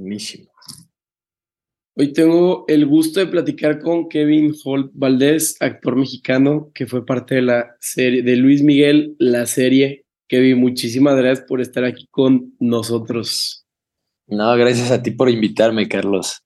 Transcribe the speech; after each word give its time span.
Buenísimo. 0.00 0.50
Hoy 1.94 2.14
tengo 2.14 2.64
el 2.68 2.86
gusto 2.86 3.20
de 3.20 3.26
platicar 3.26 3.80
con 3.80 4.08
Kevin 4.08 4.54
Holt 4.64 4.90
Valdés, 4.94 5.60
actor 5.60 5.94
mexicano 5.94 6.70
que 6.74 6.86
fue 6.86 7.04
parte 7.04 7.34
de 7.34 7.42
la 7.42 7.76
serie 7.80 8.22
de 8.22 8.36
Luis 8.36 8.62
Miguel, 8.62 9.14
la 9.18 9.44
serie. 9.44 10.06
Kevin, 10.26 10.58
muchísimas 10.58 11.16
gracias 11.18 11.46
por 11.46 11.60
estar 11.60 11.84
aquí 11.84 12.08
con 12.10 12.54
nosotros. 12.58 13.66
No, 14.26 14.56
gracias 14.56 14.90
a 14.90 15.02
ti 15.02 15.10
por 15.10 15.28
invitarme, 15.28 15.86
Carlos. 15.86 16.44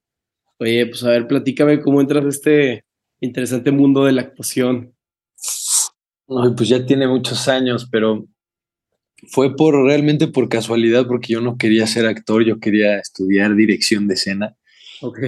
Oye, 0.58 0.86
pues 0.86 1.04
a 1.04 1.10
ver, 1.10 1.28
platícame 1.28 1.80
cómo 1.80 2.00
entras 2.00 2.24
a 2.24 2.28
este 2.30 2.84
interesante 3.20 3.70
mundo 3.70 4.04
de 4.04 4.12
la 4.12 4.22
actuación. 4.22 4.96
pues 6.56 6.68
ya 6.68 6.84
tiene 6.84 7.06
muchos 7.06 7.46
años, 7.46 7.86
pero 7.88 8.26
fue 9.30 9.56
por 9.56 9.74
realmente 9.84 10.28
por 10.28 10.48
casualidad, 10.48 11.06
porque 11.06 11.32
yo 11.32 11.40
no 11.40 11.56
quería 11.56 11.86
ser 11.86 12.06
actor, 12.06 12.44
yo 12.44 12.60
quería 12.60 12.98
estudiar 12.98 13.54
dirección 13.54 14.08
de 14.08 14.14
escena. 14.14 14.56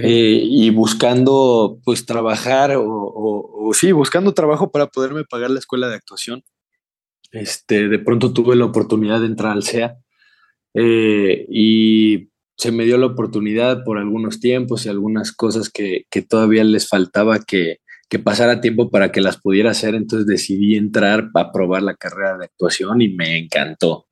Eh, 0.01 0.41
y 0.43 0.71
buscando 0.71 1.79
pues 1.83 2.05
trabajar 2.05 2.73
o, 2.77 3.69
sí, 3.73 3.91
buscando 3.91 4.33
trabajo 4.33 4.71
para 4.71 4.87
poderme 4.87 5.23
pagar 5.23 5.51
la 5.51 5.59
escuela 5.59 5.87
de 5.87 5.95
actuación. 5.95 6.43
Este, 7.31 7.87
de 7.87 7.99
pronto 7.99 8.33
tuve 8.33 8.55
la 8.55 8.65
oportunidad 8.65 9.19
de 9.19 9.27
entrar 9.27 9.51
al 9.51 9.63
SEA 9.63 9.97
eh, 10.73 11.45
y 11.49 12.29
se 12.55 12.71
me 12.71 12.85
dio 12.85 12.97
la 12.97 13.07
oportunidad 13.07 13.83
por 13.83 13.97
algunos 13.97 14.39
tiempos 14.39 14.85
y 14.85 14.89
algunas 14.89 15.31
cosas 15.31 15.69
que, 15.69 16.05
todavía 16.27 16.63
les 16.63 16.87
faltaba 16.87 17.39
que, 17.39 17.77
que, 18.09 18.19
pasara 18.19 18.61
tiempo 18.61 18.89
para 18.89 19.11
que 19.11 19.21
las 19.21 19.37
pudiera 19.37 19.71
hacer, 19.71 19.95
entonces 19.95 20.27
decidí 20.27 20.75
entrar 20.75 21.29
a 21.33 21.51
probar 21.51 21.83
la 21.83 21.95
carrera 21.95 22.37
de 22.37 22.45
actuación 22.45 23.01
y 23.01 23.09
me 23.09 23.37
encantó. 23.37 24.07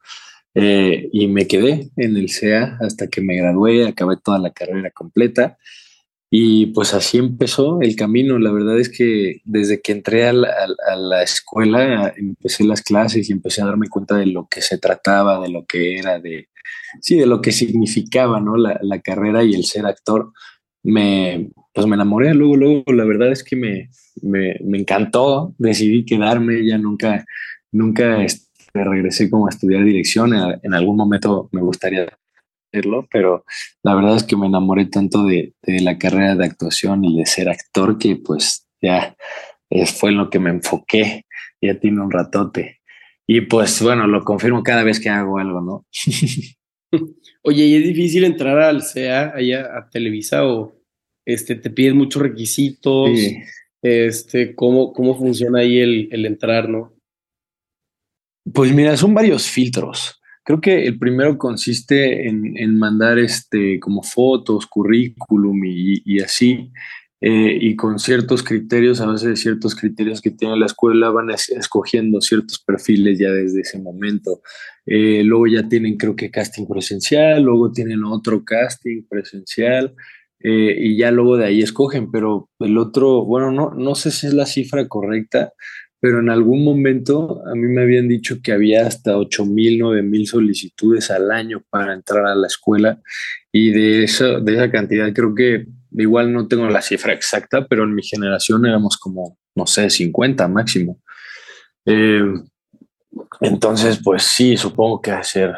Eh, 0.58 1.10
y 1.12 1.28
me 1.28 1.48
quedé 1.48 1.90
en 1.98 2.16
el 2.16 2.30
CEA 2.30 2.78
hasta 2.82 3.08
que 3.08 3.22
me 3.22 3.36
gradué, 3.36 3.88
acabé 3.88 4.16
toda 4.18 4.40
la 4.40 4.52
carrera 4.52 4.90
completa. 4.92 5.58
Y 6.38 6.68
pues 6.68 6.94
así 6.94 7.18
empezó 7.18 7.82
el 7.82 7.96
camino. 7.96 8.40
La 8.40 8.52
verdad 8.52 8.80
es 8.80 8.90
que 8.90 9.42
desde 9.46 9.82
que 9.82 9.92
entré 9.94 10.28
a 10.28 10.34
la, 10.34 11.24
escuela, 11.24 12.14
empecé 12.18 12.64
las 12.64 12.82
clases 12.82 13.30
y 13.30 13.32
empecé 13.32 13.62
a 13.62 13.66
darme 13.68 13.90
cuenta 13.90 14.18
de 14.18 14.26
lo 14.26 14.48
que 14.50 14.62
se 14.62 14.78
trataba, 14.78 15.40
de 15.40 15.50
lo 15.50 15.66
que 15.66 15.98
era, 15.98 16.20
de, 16.20 16.50
sí, 17.02 17.18
de 17.18 17.26
lo 17.26 17.42
que 17.42 17.52
significaba, 17.52 18.40
¿no? 18.42 18.58
La, 18.58 19.00
carrera 19.02 19.44
y 19.44 19.54
el 19.54 19.66
ser 19.66 19.86
actor. 19.86 20.34
Me, 20.84 21.52
pues 21.76 21.88
me 21.88 21.96
enamoré 21.96 22.34
luego, 22.34 22.56
luego, 22.56 22.94
la 22.94 23.04
verdad 23.04 23.34
es 23.34 23.44
que 23.44 23.58
me, 23.58 23.90
me, 24.22 24.58
encantó, 24.80 25.54
decidí 25.58 26.06
quedarme, 26.06 26.66
ya 26.66 26.78
nunca, 26.78 27.26
nunca, 27.70 28.26
regresé 28.74 29.30
como 29.30 29.48
a 29.48 29.50
estudiar 29.50 29.84
dirección. 29.84 30.34
En, 30.64 30.74
algún 30.74 30.96
momento 30.96 31.50
me 31.52 31.60
gustaría 31.60 32.08
hacerlo, 32.72 33.06
pero 33.12 33.44
la 33.84 33.94
verdad 33.94 34.16
es 34.16 34.24
que 34.24 34.38
me 34.38 34.48
enamoré 34.48 34.86
tanto 34.86 35.26
de, 35.26 35.54
la 35.64 35.98
carrera 35.98 36.36
de 36.36 36.46
actuación 36.46 37.04
y 37.04 37.20
de 37.20 37.26
ser 37.26 37.50
actor 37.50 37.98
que 37.98 38.16
pues 38.16 38.66
ya 38.82 39.14
fue 39.98 40.12
en 40.12 40.18
lo 40.18 40.30
que 40.30 40.40
me 40.40 40.52
enfoqué. 40.52 41.26
Ya 41.62 41.78
tiene 41.78 42.00
un 42.00 42.12
ratote. 42.12 42.80
Y 43.28 43.42
pues 43.42 43.82
bueno, 43.82 44.08
lo 44.08 44.24
confirmo 44.24 44.64
cada 44.64 44.84
vez 44.84 45.02
que 45.02 45.10
hago 45.10 45.40
algo, 45.40 45.60
¿no? 45.60 45.86
Oye, 47.44 47.66
¿y 47.66 47.76
es 47.76 47.84
difícil 47.84 48.24
entrar 48.24 48.60
al 48.60 48.82
CEA, 48.82 49.34
allá 49.36 49.78
a 49.78 49.90
Televisa 49.90 50.46
o 50.46 50.85
este, 51.26 51.56
te 51.56 51.70
piden 51.70 51.98
muchos 51.98 52.22
requisitos? 52.22 53.10
Este, 53.82 54.56
¿cómo, 54.56 54.94
¿Cómo 54.94 55.18
funciona 55.18 55.60
ahí 55.60 55.80
el, 55.80 56.10
el 56.12 56.26
entrar, 56.26 56.70
no? 56.70 56.94
Pues 58.54 58.74
mira, 58.74 58.96
son 58.96 59.14
varios 59.14 59.48
filtros. 59.48 60.22
Creo 60.46 60.62
que 60.62 60.86
el 60.86 61.00
primero 61.00 61.40
consiste 61.40 62.28
en, 62.28 62.78
mandar 62.78 63.18
este, 63.18 63.80
como 63.80 64.04
fotos, 64.04 64.68
currículum 64.68 65.60
y, 65.66 66.20
así, 66.20 66.72
eh, 67.20 67.58
y 67.60 67.76
con 67.76 67.98
ciertos 67.98 68.44
criterios, 68.44 69.02
a 69.02 69.08
base 69.08 69.30
de 69.30 69.38
ciertos 69.38 69.74
criterios 69.74 70.22
que 70.22 70.30
tiene 70.30 70.56
la 70.56 70.68
escuela, 70.68 71.10
van 71.10 71.32
escogiendo 71.32 72.22
ciertos 72.22 72.60
perfiles 72.60 73.18
ya 73.18 73.32
desde 73.32 73.62
ese 73.62 73.80
momento. 73.80 74.42
Eh, 74.86 75.24
luego 75.24 75.48
ya 75.48 75.68
tienen, 75.68 75.98
creo 75.98 76.16
que, 76.16 76.30
casting 76.30 76.68
presencial, 76.68 77.42
luego 77.42 77.72
tienen 77.72 78.04
otro 78.04 78.46
casting 78.46 79.02
presencial. 79.10 79.96
Eh, 80.48 80.76
y 80.78 80.98
ya 80.98 81.10
luego 81.10 81.38
de 81.38 81.46
ahí 81.46 81.64
escogen, 81.64 82.12
pero 82.12 82.52
el 82.60 82.78
otro, 82.78 83.26
bueno, 83.26 83.52
no, 83.52 83.72
no 83.72 83.96
sé 83.96 84.12
si 84.12 84.28
es 84.28 84.34
la 84.36 84.46
cifra 84.46 84.88
correcta, 84.88 85.54
pero 86.00 86.20
en 86.20 86.30
algún 86.30 86.64
momento 86.64 87.42
a 87.48 87.56
mí 87.56 87.68
me 87.68 87.82
habían 87.82 88.08
dicho 88.08 88.38
que 88.44 88.52
había 88.52 88.86
hasta 88.86 89.18
8 89.18 89.44
mil, 89.48 89.80
9 89.80 90.04
mil 90.04 90.28
solicitudes 90.28 91.10
al 91.10 91.32
año 91.32 91.64
para 91.72 91.96
entrar 91.96 92.28
a 92.28 92.36
la 92.36 92.46
escuela 92.46 93.02
y 93.52 93.72
de, 93.72 94.04
eso, 94.04 94.40
de 94.40 94.54
esa 94.54 94.70
cantidad 94.70 95.12
creo 95.14 95.34
que 95.34 95.66
igual 95.94 96.32
no 96.32 96.48
tengo 96.48 96.70
la 96.70 96.84
cifra 96.84 97.14
exacta, 97.14 97.66
pero 97.68 97.84
en 97.84 97.96
mi 97.96 98.04
generación 98.04 98.68
éramos 98.68 98.98
como, 98.98 99.40
no 99.56 99.66
sé, 99.66 99.90
50 99.90 100.48
máximo. 100.48 101.02
Eh, 101.88 102.22
entonces, 103.42 104.00
pues 104.04 104.22
sí, 104.22 104.58
supongo 104.58 105.02
que 105.02 105.10
va 105.10 105.22
a 105.22 105.24
ser 105.24 105.56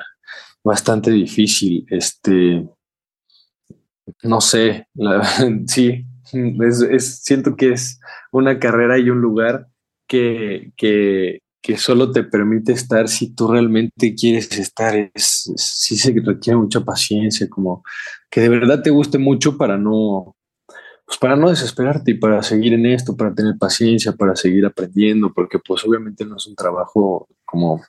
bastante 0.64 1.12
difícil. 1.12 1.86
Este, 1.90 2.66
no 4.24 4.42
sé, 4.42 4.88
sí, 5.68 6.06
es, 6.32 7.24
siento 7.24 7.56
que 7.56 7.72
es 7.72 8.00
una 8.32 8.60
carrera 8.60 8.98
y 8.98 9.10
un 9.10 9.22
lugar 9.22 9.68
que, 10.08 10.72
que, 10.78 11.42
que, 11.62 11.78
solo 11.78 12.12
te 12.12 12.24
permite 12.24 12.72
estar 12.72 13.08
si 13.08 13.34
tú 13.34 13.48
realmente 13.50 14.16
quieres 14.16 14.52
estar. 14.58 14.96
Es, 15.14 15.52
sí 15.56 15.98
se 15.98 16.14
requiere 16.24 16.58
mucha 16.58 16.82
paciencia, 16.82 17.50
como 17.50 17.84
que 18.30 18.42
de 18.42 18.50
verdad 18.50 18.82
te 18.82 18.90
guste 18.90 19.18
mucho 19.18 19.58
para 19.58 19.78
no, 19.78 20.36
pues 21.06 21.18
para 21.20 21.36
no 21.36 21.50
desesperarte 21.50 22.12
y 22.12 22.16
para 22.16 22.44
seguir 22.44 22.74
en 22.74 22.86
esto, 22.86 23.16
para 23.16 23.34
tener 23.34 23.58
paciencia, 23.58 24.14
para 24.14 24.36
seguir 24.36 24.66
aprendiendo, 24.66 25.34
porque 25.34 25.60
pues 25.60 25.84
obviamente 25.86 26.26
no 26.26 26.36
es 26.36 26.48
un 26.48 26.56
trabajo 26.56 27.28
como 27.48 27.82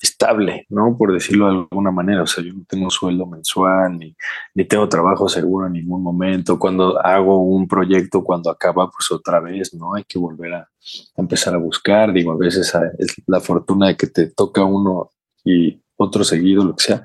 estable, 0.00 0.66
¿no? 0.70 0.96
Por 0.96 1.12
decirlo 1.12 1.44
de 1.44 1.52
alguna 1.52 1.90
manera, 1.90 2.22
o 2.22 2.26
sea, 2.26 2.42
yo 2.42 2.54
no 2.54 2.64
tengo 2.66 2.90
sueldo 2.90 3.26
mensual 3.26 3.98
ni, 3.98 4.16
ni 4.54 4.64
tengo 4.64 4.88
trabajo 4.88 5.28
seguro 5.28 5.66
en 5.66 5.74
ningún 5.74 6.02
momento. 6.02 6.58
Cuando 6.58 6.98
hago 6.98 7.42
un 7.44 7.68
proyecto, 7.68 8.24
cuando 8.24 8.50
acaba, 8.50 8.90
pues 8.90 9.12
otra 9.12 9.38
vez, 9.38 9.74
¿no? 9.74 9.94
Hay 9.94 10.04
que 10.04 10.18
volver 10.18 10.54
a, 10.54 10.68
empezar 11.16 11.54
a 11.54 11.58
buscar, 11.58 12.12
digo, 12.12 12.32
a 12.32 12.36
veces 12.36 12.74
es 12.98 13.14
la 13.26 13.40
fortuna 13.40 13.88
de 13.88 13.96
que 13.96 14.06
te 14.06 14.28
toca 14.28 14.64
uno 14.64 15.10
y 15.44 15.78
otro 15.96 16.24
seguido, 16.24 16.64
lo 16.64 16.74
que 16.74 16.84
sea, 16.84 17.04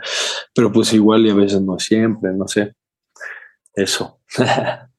pero 0.55 0.71
pues 0.71 0.93
igual 0.93 1.25
y 1.25 1.29
a 1.29 1.35
veces 1.35 1.61
no 1.61 1.77
siempre, 1.77 2.31
no 2.33 2.47
sé, 2.47 2.73
eso. 3.73 4.21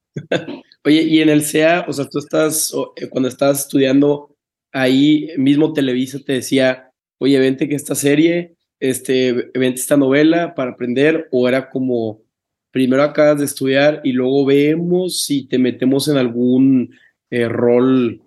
Oye, 0.84 1.02
y 1.02 1.20
en 1.20 1.30
el 1.30 1.42
CEA, 1.42 1.86
o 1.88 1.92
sea, 1.92 2.06
tú 2.06 2.18
estás, 2.18 2.72
eh, 2.96 3.08
cuando 3.08 3.28
estabas 3.28 3.60
estudiando 3.60 4.36
ahí, 4.72 5.30
mismo 5.36 5.72
Televisa 5.72 6.18
te 6.24 6.34
decía, 6.34 6.87
oye, 7.18 7.38
vente 7.38 7.68
que 7.68 7.74
esta 7.74 7.94
serie, 7.94 8.56
este, 8.80 9.50
vente 9.54 9.80
esta 9.80 9.96
novela 9.96 10.54
para 10.54 10.72
aprender, 10.72 11.28
o 11.32 11.48
era 11.48 11.70
como, 11.70 12.22
primero 12.70 13.02
acabas 13.02 13.38
de 13.38 13.44
estudiar 13.44 14.00
y 14.04 14.12
luego 14.12 14.46
vemos 14.46 15.22
si 15.22 15.46
te 15.46 15.58
metemos 15.58 16.08
en 16.08 16.16
algún 16.16 16.90
eh, 17.30 17.48
rol. 17.48 18.22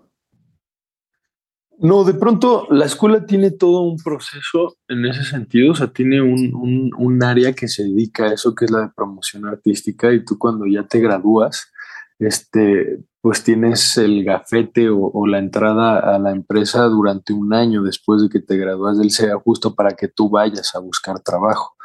No, 1.79 2.03
de 2.03 2.13
pronto 2.13 2.67
la 2.69 2.85
escuela 2.85 3.25
tiene 3.25 3.49
todo 3.49 3.81
un 3.81 3.97
proceso 3.97 4.77
en 4.87 5.05
ese 5.05 5.23
sentido, 5.23 5.71
o 5.71 5.75
sea, 5.75 5.87
tiene 5.87 6.21
un, 6.21 6.53
un, 6.53 6.91
un 6.95 7.23
área 7.23 7.53
que 7.53 7.67
se 7.67 7.83
dedica 7.83 8.25
a 8.25 8.33
eso, 8.33 8.53
que 8.53 8.65
es 8.65 8.71
la 8.71 8.81
de 8.81 8.89
promoción 8.95 9.45
artística, 9.45 10.13
y 10.13 10.23
tú 10.23 10.37
cuando 10.37 10.67
ya 10.67 10.83
te 10.83 10.99
gradúas, 10.99 11.71
este, 12.21 12.99
pues 13.21 13.43
tienes 13.43 13.97
el 13.97 14.23
gafete 14.23 14.89
o, 14.89 15.25
la 15.27 15.39
entrada 15.39 15.99
a 15.99 16.19
la 16.19 16.31
empresa 16.31 16.83
durante 16.83 17.33
un 17.33 17.53
año 17.53 17.83
después 17.83 18.21
de 18.21 18.29
que 18.29 18.39
te 18.39 18.57
gradúas 18.57 18.97
del 18.97 19.11
SEA, 19.11 19.37
justo 19.43 19.75
para 19.75 19.91
que 19.91 20.07
tú 20.07 20.29
vayas 20.29 20.75
a 20.75 20.79
buscar 20.79 21.19
trabajo. 21.19 21.75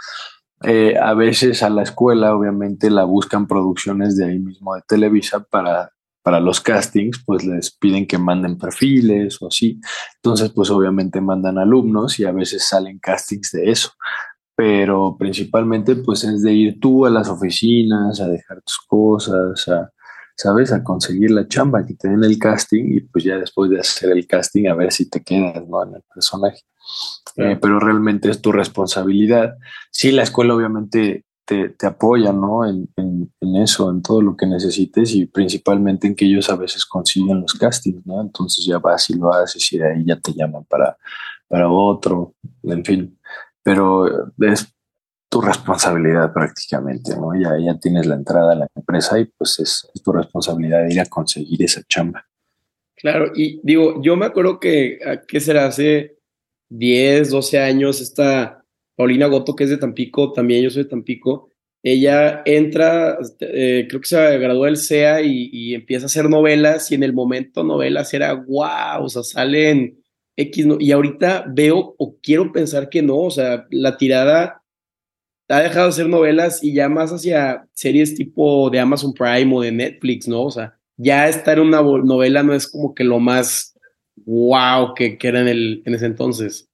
Eh, 0.62 0.96
a 0.98 1.14
veces 1.14 1.62
a 1.62 1.70
la 1.70 1.82
escuela, 1.82 2.34
obviamente, 2.34 2.90
la 2.90 3.04
buscan 3.04 3.46
producciones 3.46 4.16
de 4.16 4.26
ahí 4.26 4.38
mismo 4.38 4.74
de 4.74 4.82
Televisa 4.86 5.40
para, 5.40 5.90
para 6.22 6.40
los 6.40 6.60
castings, 6.60 7.22
pues 7.24 7.44
les 7.44 7.74
piden 7.76 8.06
que 8.06 8.18
manden 8.18 8.58
perfiles 8.58 9.40
o 9.40 9.48
así. 9.48 9.80
Entonces, 10.16 10.50
pues 10.54 10.70
obviamente 10.70 11.20
mandan 11.20 11.58
alumnos 11.58 12.18
y 12.18 12.24
a 12.24 12.32
veces 12.32 12.66
salen 12.66 12.98
castings 12.98 13.52
de 13.52 13.70
eso 13.70 13.92
pero 14.58 15.16
principalmente 15.18 15.96
pues 15.96 16.24
es 16.24 16.42
de 16.42 16.54
ir 16.54 16.80
tú 16.80 17.04
a 17.04 17.10
las 17.10 17.28
oficinas, 17.28 18.22
a 18.22 18.26
dejar 18.26 18.62
tus 18.62 18.78
cosas, 18.88 19.68
a, 19.68 19.92
¿sabes? 20.36 20.72
A 20.72 20.84
conseguir 20.84 21.30
la 21.30 21.48
chamba, 21.48 21.84
que 21.84 21.94
te 21.94 22.08
den 22.08 22.22
el 22.22 22.38
casting 22.38 22.84
y 22.96 23.00
pues 23.00 23.24
ya 23.24 23.38
después 23.38 23.70
de 23.70 23.80
hacer 23.80 24.10
el 24.10 24.26
casting 24.26 24.68
a 24.68 24.74
ver 24.74 24.92
si 24.92 25.08
te 25.08 25.22
quedas, 25.22 25.66
¿no? 25.66 25.82
En 25.82 25.94
el 25.94 26.02
personaje. 26.02 26.60
Eh, 27.36 27.58
pero 27.60 27.80
realmente 27.80 28.30
es 28.30 28.40
tu 28.40 28.52
responsabilidad. 28.52 29.56
Sí, 29.90 30.12
la 30.12 30.22
escuela 30.22 30.54
obviamente 30.54 31.24
te, 31.44 31.70
te 31.70 31.86
apoya, 31.86 32.32
¿no? 32.32 32.66
En, 32.66 32.88
en, 32.96 33.32
en, 33.40 33.56
eso, 33.56 33.90
en 33.90 34.02
todo 34.02 34.20
lo 34.20 34.36
que 34.36 34.46
necesites 34.46 35.14
y 35.14 35.26
principalmente 35.26 36.06
en 36.06 36.14
que 36.14 36.26
ellos 36.26 36.50
a 36.50 36.56
veces 36.56 36.84
consiguen 36.84 37.40
los 37.40 37.54
castings, 37.54 38.04
¿no? 38.06 38.20
Entonces 38.20 38.64
ya 38.64 38.78
vas 38.78 39.08
y 39.10 39.14
lo 39.14 39.32
haces 39.32 39.72
y 39.72 39.78
de 39.78 39.92
ahí 39.92 40.04
ya 40.04 40.18
te 40.20 40.32
llaman 40.32 40.64
para, 40.64 40.96
para 41.48 41.70
otro, 41.70 42.34
en 42.62 42.84
fin. 42.84 43.18
Pero 43.62 44.32
es 44.38 44.75
tu 45.28 45.40
responsabilidad 45.40 46.32
prácticamente, 46.32 47.16
¿no? 47.16 47.34
Ya, 47.34 47.52
ya 47.58 47.78
tienes 47.78 48.06
la 48.06 48.14
entrada 48.14 48.52
a 48.52 48.56
la 48.56 48.68
empresa 48.74 49.18
y 49.18 49.26
pues 49.26 49.58
es, 49.58 49.88
tu 50.02 50.12
responsabilidad 50.12 50.88
ir 50.88 51.00
a 51.00 51.06
conseguir 51.06 51.62
esa 51.62 51.82
chamba. 51.88 52.26
Claro, 52.94 53.32
y 53.34 53.60
digo, 53.62 54.00
yo 54.02 54.16
me 54.16 54.26
acuerdo 54.26 54.58
que, 54.58 54.98
¿qué 55.28 55.40
será? 55.40 55.66
Hace 55.66 56.16
10, 56.70 57.30
12 57.30 57.58
años, 57.58 58.00
esta 58.00 58.64
Paulina 58.96 59.26
Goto, 59.26 59.54
que 59.54 59.64
es 59.64 59.70
de 59.70 59.76
Tampico, 59.76 60.32
también 60.32 60.62
yo 60.62 60.70
soy 60.70 60.84
de 60.84 60.88
Tampico, 60.88 61.50
ella 61.82 62.42
entra, 62.44 63.18
eh, 63.40 63.86
creo 63.88 64.00
que 64.00 64.08
se 64.08 64.38
graduó 64.38 64.64
del 64.64 64.76
CEA 64.76 65.20
y, 65.20 65.74
empieza 65.74 66.06
a 66.06 66.06
hacer 66.06 66.28
novelas 66.28 66.90
y 66.90 66.96
en 66.96 67.02
el 67.02 67.12
momento 67.12 67.62
novelas 67.62 68.12
era 68.12 68.32
wow, 68.32 69.04
o 69.04 69.08
sea, 69.08 69.22
salen 69.22 70.02
X, 70.36 70.66
y 70.80 70.90
ahorita 70.90 71.44
veo 71.48 71.94
o 71.96 72.16
quiero 72.20 72.50
pensar 72.50 72.88
que 72.88 73.02
no, 73.02 73.18
o 73.18 73.30
sea, 73.30 73.66
la 73.70 73.96
tirada 73.96 74.62
ha 75.48 75.60
dejado 75.60 75.86
de 75.86 75.90
hacer 75.90 76.08
novelas 76.08 76.62
y 76.62 76.74
ya 76.74 76.88
más 76.88 77.12
hacia 77.12 77.66
series 77.72 78.14
tipo 78.14 78.68
de 78.70 78.80
Amazon 78.80 79.12
Prime 79.12 79.54
o 79.54 79.60
de 79.60 79.72
Netflix, 79.72 80.26
¿no? 80.26 80.42
O 80.42 80.50
sea, 80.50 80.76
ya 80.96 81.28
estar 81.28 81.58
en 81.58 81.68
una 81.68 81.82
novela 81.82 82.42
no 82.42 82.54
es 82.54 82.66
como 82.66 82.94
que 82.94 83.04
lo 83.04 83.20
más 83.20 83.74
wow 84.24 84.94
que, 84.94 85.18
era 85.20 85.40
en, 85.40 85.48
el, 85.48 85.82
en 85.84 85.94
ese 85.94 86.06
entonces. 86.06 86.68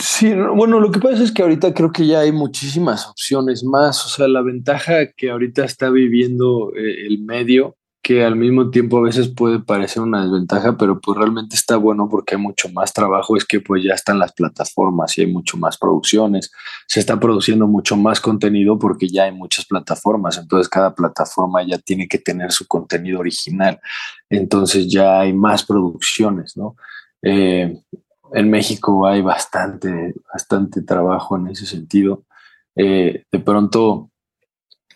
Sí, 0.00 0.32
bueno, 0.32 0.78
lo 0.78 0.92
que 0.92 1.00
pasa 1.00 1.24
es 1.24 1.32
que 1.32 1.42
ahorita 1.42 1.74
creo 1.74 1.90
que 1.90 2.06
ya 2.06 2.20
hay 2.20 2.30
muchísimas 2.30 3.08
opciones 3.08 3.64
más, 3.64 4.06
o 4.06 4.08
sea, 4.08 4.28
la 4.28 4.42
ventaja 4.42 5.10
que 5.12 5.30
ahorita 5.30 5.64
está 5.64 5.90
viviendo 5.90 6.72
eh, 6.76 7.06
el 7.06 7.18
medio 7.18 7.77
que 8.02 8.24
al 8.24 8.36
mismo 8.36 8.70
tiempo 8.70 8.98
a 8.98 9.02
veces 9.02 9.28
puede 9.28 9.60
parecer 9.60 10.02
una 10.02 10.22
desventaja, 10.22 10.76
pero 10.76 11.00
pues 11.00 11.18
realmente 11.18 11.56
está 11.56 11.76
bueno 11.76 12.08
porque 12.08 12.36
hay 12.36 12.40
mucho 12.40 12.68
más 12.70 12.92
trabajo, 12.92 13.36
es 13.36 13.44
que 13.44 13.60
pues 13.60 13.82
ya 13.84 13.94
están 13.94 14.18
las 14.18 14.32
plataformas 14.32 15.18
y 15.18 15.22
hay 15.22 15.26
mucho 15.32 15.56
más 15.56 15.76
producciones, 15.76 16.50
se 16.86 17.00
está 17.00 17.18
produciendo 17.20 17.66
mucho 17.66 17.96
más 17.96 18.20
contenido 18.20 18.78
porque 18.78 19.08
ya 19.08 19.24
hay 19.24 19.32
muchas 19.32 19.66
plataformas, 19.66 20.38
entonces 20.38 20.68
cada 20.68 20.94
plataforma 20.94 21.62
ya 21.66 21.78
tiene 21.78 22.08
que 22.08 22.18
tener 22.18 22.52
su 22.52 22.66
contenido 22.66 23.20
original, 23.20 23.80
entonces 24.30 24.90
ya 24.90 25.20
hay 25.20 25.32
más 25.32 25.64
producciones, 25.64 26.56
¿no? 26.56 26.76
Eh, 27.22 27.78
en 28.32 28.50
México 28.50 29.06
hay 29.06 29.22
bastante, 29.22 30.14
bastante 30.32 30.82
trabajo 30.82 31.36
en 31.36 31.48
ese 31.48 31.66
sentido. 31.66 32.24
Eh, 32.76 33.24
de 33.30 33.38
pronto, 33.38 34.10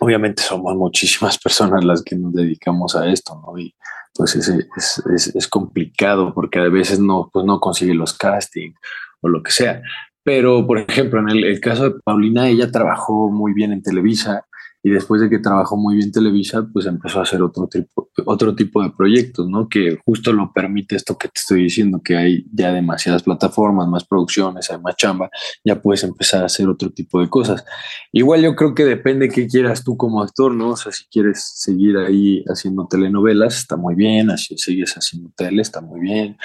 obviamente 0.02 0.42
somos 0.42 0.74
muchísimas 0.74 1.38
personas 1.42 1.84
las 1.84 2.02
que 2.02 2.16
nos 2.16 2.32
dedicamos 2.32 2.96
a 2.96 3.06
esto, 3.10 3.40
¿no? 3.46 3.58
Y 3.58 3.74
pues 4.14 4.36
es, 4.36 4.48
es, 4.48 5.34
es, 5.34 5.48
complicado 5.48 6.34
porque 6.34 6.58
a 6.58 6.68
veces 6.68 7.00
no, 7.00 7.30
pues 7.32 7.46
no 7.46 7.60
consigue 7.60 7.94
los 7.94 8.12
castings 8.12 8.76
o 9.22 9.28
lo 9.28 9.42
que 9.42 9.52
sea. 9.52 9.80
Pero, 10.22 10.66
por 10.66 10.78
ejemplo, 10.78 11.20
en 11.20 11.30
el, 11.30 11.60
caso 11.60 11.84
de 11.84 12.00
Paulina, 12.04 12.48
ella 12.48 12.70
trabajó 12.70 13.30
muy 13.30 13.54
bien 13.54 13.72
en 13.72 13.82
Televisa 13.82 14.44
y 14.84 14.90
después 14.90 15.20
de 15.20 15.30
que 15.30 15.38
trabajó 15.38 15.76
muy 15.76 15.96
bien 15.96 16.10
Televisa, 16.10 16.66
pues 16.72 16.86
empezó 16.86 17.20
a 17.20 17.22
hacer 17.22 17.40
otro 17.40 17.68
tipo, 17.68 18.10
otro 18.26 18.54
tipo 18.56 18.82
de 18.82 18.90
proyectos, 18.90 19.48
¿no? 19.48 19.68
Que 19.68 19.96
justo 20.04 20.32
lo 20.32 20.52
permite 20.52 20.96
esto 20.96 21.16
que 21.16 21.28
te 21.28 21.38
estoy 21.38 21.62
diciendo, 21.64 22.00
que 22.02 22.16
hay 22.16 22.46
ya 22.52 22.72
demasiadas 22.72 23.22
plataformas, 23.22 23.86
más 23.86 24.04
producciones, 24.04 24.70
hay 24.70 24.80
más 24.80 24.96
chamba, 24.96 25.30
ya 25.64 25.80
puedes 25.80 26.02
empezar 26.02 26.42
a 26.42 26.46
hacer 26.46 26.68
otro 26.68 26.90
tipo 26.90 27.20
de 27.20 27.28
cosas. 27.28 27.64
Igual 28.10 28.42
yo 28.42 28.56
creo 28.56 28.74
que 28.74 28.84
depende 28.84 29.28
qué 29.28 29.46
quieras 29.46 29.84
tú 29.84 29.96
como 29.96 30.20
actor, 30.20 30.52
¿no? 30.52 30.70
O 30.70 30.76
sea, 30.76 30.90
si 30.90 31.04
quieres 31.04 31.52
seguir 31.54 31.96
ahí 31.98 32.42
haciendo 32.48 32.88
telenovelas, 32.88 33.58
está 33.58 33.76
muy 33.76 33.94
bien, 33.94 34.30
así 34.30 34.58
sigues 34.58 34.94
haciendo 34.94 35.30
tele, 35.36 35.62
está 35.62 35.80
muy 35.80 36.00
bien. 36.00 36.36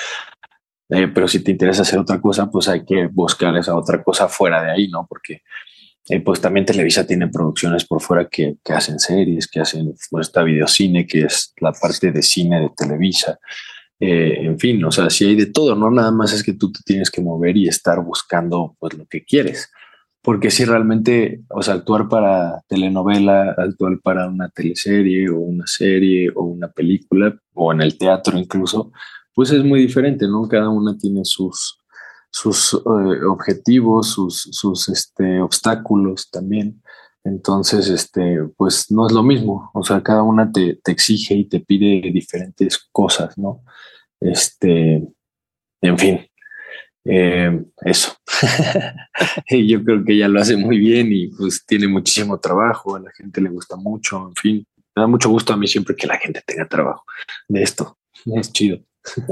Eh, 0.90 1.08
pero 1.08 1.28
si 1.28 1.44
te 1.44 1.52
interesa 1.52 1.82
hacer 1.82 2.00
otra 2.00 2.22
cosa, 2.22 2.50
pues 2.50 2.70
hay 2.70 2.86
que 2.86 3.08
buscar 3.08 3.58
esa 3.58 3.76
otra 3.76 4.04
cosa 4.04 4.28
fuera 4.28 4.64
de 4.64 4.72
ahí, 4.72 4.88
¿no? 4.90 5.06
Porque 5.10 5.42
eh, 6.10 6.22
pues 6.22 6.40
también 6.40 6.66
Televisa 6.66 7.06
tiene 7.06 7.28
producciones 7.28 7.86
por 7.86 8.02
fuera 8.02 8.28
que, 8.30 8.56
que 8.64 8.74
hacen 8.74 9.00
series, 9.00 9.48
que 9.48 9.60
hacen 9.60 9.94
pues, 10.10 10.28
esta 10.28 10.44
videocine, 10.44 11.06
que 11.06 11.24
es 11.24 11.54
la 11.60 11.74
parte 11.74 12.12
de 12.12 12.22
cine 12.22 12.62
de 12.62 12.70
Televisa. 12.76 13.40
Eh, 14.00 14.46
en 14.46 14.60
fin, 14.60 14.84
o 14.86 14.92
sea, 14.92 15.10
si 15.10 15.26
hay 15.26 15.36
de 15.36 15.48
todo, 15.48 15.76
no 15.76 15.90
nada 15.92 16.12
más 16.12 16.32
es 16.32 16.44
que 16.44 16.54
tú 16.54 16.72
te 16.72 16.80
tienes 16.86 17.10
que 17.10 17.22
mover 17.22 17.58
y 17.58 17.68
estar 17.68 18.02
buscando 18.04 18.76
pues 18.80 18.94
lo 18.94 19.06
que 19.06 19.26
quieres. 19.26 19.70
Porque 20.22 20.52
si 20.52 20.66
realmente, 20.66 21.42
o 21.50 21.62
sea, 21.62 21.76
actuar 21.76 22.08
para 22.08 22.62
telenovela, 22.68 23.56
actuar 23.58 24.00
para 24.02 24.28
una 24.28 24.50
teleserie 24.50 25.30
o 25.30 25.40
una 25.40 25.66
serie 25.68 26.30
o 26.36 26.44
una 26.44 26.70
película 26.70 27.38
o 27.54 27.72
en 27.74 27.82
el 27.82 27.98
teatro 27.98 28.38
incluso, 28.38 28.92
pues 29.34 29.52
es 29.52 29.64
muy 29.64 29.82
diferente, 29.82 30.28
¿no? 30.28 30.48
Cada 30.48 30.70
una 30.70 30.98
tiene 30.98 31.22
sus, 31.24 31.80
sus 32.38 32.74
eh, 32.74 33.26
objetivos, 33.26 34.12
sus, 34.12 34.44
sus 34.52 34.90
este, 34.90 35.42
obstáculos 35.42 36.30
también. 36.30 36.82
Entonces, 37.24 37.90
este, 37.90 38.40
pues 38.56 38.92
no 38.92 39.08
es 39.08 39.14
lo 39.14 39.24
mismo. 39.24 39.72
O 39.74 39.84
sea, 39.84 40.02
cada 40.04 40.22
una 40.22 40.52
te, 40.52 40.80
te 40.84 40.92
exige 40.92 41.34
y 41.34 41.46
te 41.46 41.60
pide 41.60 42.00
diferentes 42.12 42.78
cosas, 42.92 43.38
¿no? 43.38 43.64
Este, 44.20 45.04
en 45.82 45.98
fin, 45.98 46.28
eh, 47.06 47.60
eso. 47.82 48.16
yo 49.50 49.84
creo 49.84 50.06
que 50.06 50.14
ella 50.14 50.28
lo 50.28 50.40
hace 50.40 50.56
muy 50.56 50.78
bien 50.78 51.12
y 51.12 51.28
pues 51.30 51.66
tiene 51.66 51.88
muchísimo 51.88 52.40
trabajo, 52.40 52.96
a 52.96 53.00
la 53.00 53.12
gente 53.12 53.42
le 53.42 53.50
gusta 53.50 53.76
mucho, 53.76 54.28
en 54.28 54.36
fin. 54.36 54.68
Me 54.96 55.02
da 55.02 55.08
mucho 55.08 55.30
gusto 55.30 55.54
a 55.54 55.58
mí 55.58 55.68
siempre 55.68 55.96
que 55.96 56.08
la 56.08 56.18
gente 56.18 56.42
tenga 56.46 56.68
trabajo 56.68 57.04
de 57.48 57.64
esto. 57.64 57.98
Es 58.26 58.52
chido. 58.52 58.87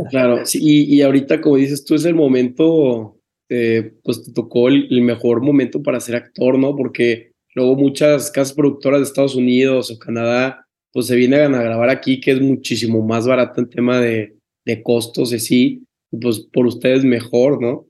Claro, 0.09 0.45
sí, 0.45 0.59
y, 0.61 1.01
ahorita, 1.01 1.41
como 1.41 1.57
dices 1.57 1.83
tú, 1.83 1.95
es 1.95 2.05
el 2.05 2.15
momento, 2.15 3.19
eh, 3.49 3.93
pues 4.03 4.23
te 4.23 4.31
tocó 4.31 4.69
el, 4.69 5.01
mejor 5.01 5.41
momento 5.41 5.81
para 5.83 5.99
ser 5.99 6.15
actor, 6.15 6.57
¿no? 6.57 6.75
Porque 6.75 7.31
luego 7.53 7.75
muchas 7.75 8.31
casas 8.31 8.53
productoras 8.53 8.99
de 8.99 9.05
Estados 9.05 9.35
Unidos 9.35 9.91
o 9.91 9.99
Canadá, 9.99 10.65
pues 10.93 11.07
se 11.07 11.15
vienen 11.15 11.55
a 11.55 11.61
grabar 11.61 11.89
aquí, 11.89 12.21
que 12.21 12.31
es 12.31 12.41
muchísimo 12.41 13.05
más 13.05 13.27
barato 13.27 13.59
en 13.59 13.69
tema 13.69 13.99
de, 13.99 14.37
de 14.65 14.81
costos 14.81 15.33
y 15.33 15.39
sí, 15.39 15.83
pues 16.21 16.39
por 16.39 16.65
ustedes 16.65 17.03
mejor, 17.03 17.61
¿no? 17.61 17.87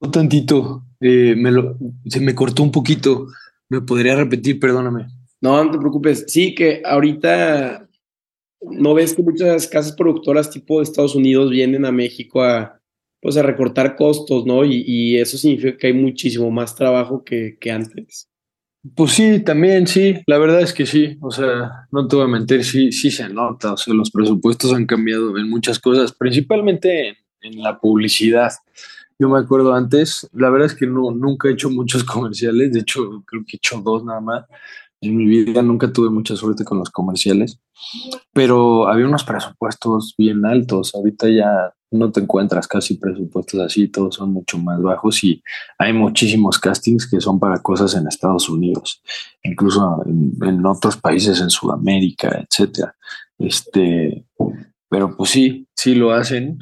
Un 0.00 0.10
tantito, 0.10 0.84
eh, 1.00 1.34
me 1.36 1.50
lo, 1.50 1.78
se 2.06 2.20
me 2.20 2.34
cortó 2.34 2.62
un 2.62 2.72
poquito. 2.72 3.28
¿Me 3.68 3.80
podría 3.80 4.14
repetir? 4.14 4.60
Perdóname. 4.60 5.06
No, 5.40 5.62
no 5.64 5.70
te 5.70 5.78
preocupes. 5.78 6.24
Sí, 6.28 6.54
que 6.54 6.82
ahorita 6.84 7.85
¿No 8.70 8.94
ves 8.94 9.14
que 9.14 9.22
muchas 9.22 9.66
casas 9.68 9.92
productoras 9.92 10.50
tipo 10.50 10.78
de 10.78 10.84
Estados 10.84 11.14
Unidos 11.14 11.50
vienen 11.50 11.84
a 11.84 11.92
México 11.92 12.42
a, 12.42 12.80
pues 13.20 13.36
a 13.36 13.42
recortar 13.42 13.96
costos, 13.96 14.46
¿no? 14.46 14.64
Y, 14.64 15.16
eso 15.18 15.38
significa 15.38 15.76
que 15.76 15.88
hay 15.88 15.92
muchísimo 15.92 16.50
más 16.50 16.74
trabajo 16.74 17.24
que, 17.24 17.56
que, 17.60 17.70
antes. 17.70 18.28
Pues 18.94 19.12
sí, 19.12 19.40
también 19.40 19.86
sí, 19.86 20.14
la 20.26 20.38
verdad 20.38 20.60
es 20.60 20.72
que 20.72 20.86
sí, 20.86 21.16
o 21.20 21.30
sea, 21.30 21.88
no 21.90 22.06
te 22.06 22.16
voy 22.16 22.24
a 22.24 22.28
mentir, 22.28 22.64
sí, 22.64 22.92
sí 22.92 23.10
se 23.10 23.28
nota, 23.28 23.72
o 23.72 23.76
sea, 23.76 23.92
los 23.94 24.12
presupuestos 24.12 24.72
han 24.72 24.86
cambiado 24.86 25.36
en 25.38 25.50
muchas 25.50 25.80
cosas, 25.80 26.12
principalmente 26.12 27.08
en, 27.08 27.16
en 27.40 27.62
la 27.62 27.80
publicidad. 27.80 28.52
Yo 29.18 29.28
me 29.28 29.38
acuerdo 29.38 29.74
antes, 29.74 30.28
la 30.32 30.50
verdad 30.50 30.66
es 30.66 30.74
que 30.74 30.86
no, 30.86 31.10
nunca 31.10 31.48
he 31.48 31.52
hecho 31.52 31.70
muchos 31.70 32.04
comerciales, 32.04 32.72
de 32.72 32.80
hecho 32.80 33.24
creo 33.26 33.44
que 33.44 33.56
he 33.56 33.58
hecho 33.58 33.80
dos 33.80 34.04
nada 34.04 34.20
más, 34.20 34.44
en 35.06 35.16
mi 35.16 35.26
vida 35.26 35.62
nunca 35.62 35.92
tuve 35.92 36.10
mucha 36.10 36.36
suerte 36.36 36.64
con 36.64 36.78
los 36.78 36.90
comerciales, 36.90 37.58
pero 38.32 38.88
había 38.88 39.06
unos 39.06 39.24
presupuestos 39.24 40.14
bien 40.16 40.44
altos. 40.44 40.94
Ahorita 40.94 41.28
ya 41.28 41.72
no 41.90 42.10
te 42.10 42.20
encuentras 42.20 42.66
casi 42.66 42.96
presupuestos 42.96 43.60
así, 43.60 43.88
todos 43.88 44.16
son 44.16 44.32
mucho 44.32 44.58
más 44.58 44.80
bajos 44.82 45.22
y 45.24 45.42
hay 45.78 45.92
muchísimos 45.92 46.58
castings 46.58 47.08
que 47.08 47.20
son 47.20 47.38
para 47.38 47.60
cosas 47.60 47.94
en 47.94 48.06
Estados 48.08 48.48
Unidos, 48.48 49.02
incluso 49.42 50.02
en, 50.06 50.66
otros 50.66 50.96
países 50.96 51.40
en 51.40 51.50
Sudamérica, 51.50 52.46
etcétera. 52.48 52.94
Este, 53.38 54.24
pero 54.88 55.16
pues 55.16 55.30
sí, 55.30 55.68
sí 55.74 55.94
lo 55.94 56.12
hacen. 56.12 56.58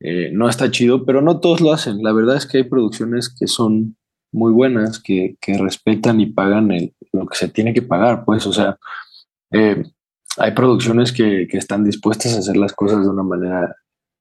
Eh, 0.00 0.30
no 0.32 0.48
está 0.48 0.70
chido, 0.70 1.04
pero 1.04 1.22
no 1.22 1.40
todos 1.40 1.60
lo 1.60 1.72
hacen. 1.72 2.02
La 2.02 2.12
verdad 2.12 2.36
es 2.36 2.46
que 2.46 2.58
hay 2.58 2.64
producciones 2.64 3.28
que 3.28 3.46
son 3.46 3.96
muy 4.32 4.52
buenas, 4.52 5.00
que, 5.00 5.36
que 5.40 5.56
respetan 5.58 6.20
y 6.20 6.26
pagan 6.26 6.70
el, 6.70 6.94
lo 7.12 7.26
que 7.26 7.36
se 7.36 7.48
tiene 7.48 7.74
que 7.74 7.82
pagar, 7.82 8.24
pues, 8.24 8.46
o 8.46 8.52
sea, 8.52 8.78
eh, 9.50 9.82
hay 10.36 10.52
producciones 10.52 11.12
que, 11.12 11.46
que, 11.50 11.58
están 11.58 11.84
dispuestas 11.84 12.34
a 12.34 12.38
hacer 12.38 12.56
las 12.56 12.72
cosas 12.72 13.02
de 13.02 13.08
una 13.08 13.22
manera 13.22 13.74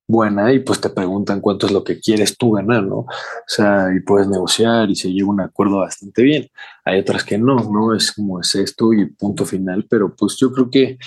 buena 0.08 0.54
y 0.54 0.60
pues 0.60 0.80
te 0.80 0.90
preguntan 0.90 1.42
cuánto 1.42 1.68
es 1.68 1.74
lo 1.74 1.84
que 1.84 2.00
quieres 2.00 2.38
tú 2.38 2.52
ganar, 2.52 2.84
¿no? 2.84 3.00
O 3.00 3.08
sea, 3.46 3.90
y 3.96 4.00
puedes 4.00 4.28
negociar 4.28 4.90
y 4.90 4.96
se 4.96 5.12
llega 5.12 5.28
a 5.28 5.32
un 5.32 5.42
acuerdo 5.42 5.80
bastante 5.80 6.24
bien. 6.24 6.48
Hay 6.86 7.00
otras 7.00 7.24
que 7.24 7.38
no, 7.38 7.58
¿no? 7.58 7.94
Es 7.94 8.14
como 8.14 8.40
es 8.40 8.56
esto 8.56 8.94
y 8.94 9.06
punto 9.08 9.46
final, 9.46 9.86
pero 9.90 10.16
pues 10.16 10.38
yo 10.38 10.52
creo 10.52 10.70
que 10.70 10.98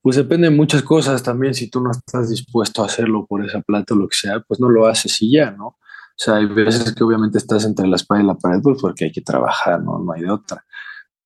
pues 0.00 0.16
depende 0.16 0.48
de 0.48 0.56
muchas 0.56 0.82
cosas 0.82 1.22
también. 1.22 1.54
Si 1.54 1.68
tú 1.68 1.80
no 1.80 1.90
estás 1.90 2.30
dispuesto 2.30 2.82
a 2.82 2.86
hacerlo 2.86 3.26
por 3.26 3.44
esa 3.44 3.60
plata 3.60 3.94
o 3.94 3.96
lo 3.96 4.08
que 4.08 4.16
sea, 4.16 4.40
pues 4.40 4.60
no 4.60 4.68
lo 4.68 4.86
haces 4.86 5.20
y 5.20 5.32
ya, 5.32 5.50
¿no? 5.50 5.66
O 5.66 6.20
sea, 6.20 6.36
hay 6.36 6.46
veces 6.46 6.94
que 6.94 7.04
obviamente 7.04 7.38
estás 7.38 7.64
entre 7.64 7.86
la 7.86 7.96
espada 7.96 8.22
y 8.22 8.26
la 8.26 8.34
pared 8.34 8.60
pues 8.62 8.78
porque 8.80 9.06
hay 9.06 9.12
que 9.12 9.20
trabajar, 9.20 9.82
¿no? 9.82 9.98
No 9.98 10.12
hay 10.12 10.22
de 10.22 10.30
otra. 10.30 10.64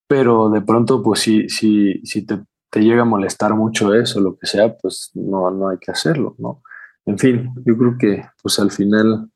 Pero 0.09 0.50
de 0.50 0.61
pronto, 0.61 1.02
pues 1.02 1.21
si, 1.21 1.49
si, 1.49 2.00
si 2.04 2.26
te, 2.26 2.40
te 2.71 2.80
llega 2.80 3.02
a 3.02 3.06
molestar 3.06 3.54
mucho 3.54 3.94
eso, 3.94 4.21
lo 4.21 4.37
que 4.37 4.47
sea, 4.47 4.76
pues 4.76 5.11
no, 5.14 5.50
no 5.50 5.68
hay 5.68 5.78
que 5.78 5.90
hacerlo, 5.90 6.35
¿no? 6.38 6.62
En 7.04 7.18
fin, 7.18 7.52
yo 7.66 7.76
creo 7.76 7.97
que 7.99 8.25
pues 8.42 8.59
al 8.59 8.71
final 8.71 9.28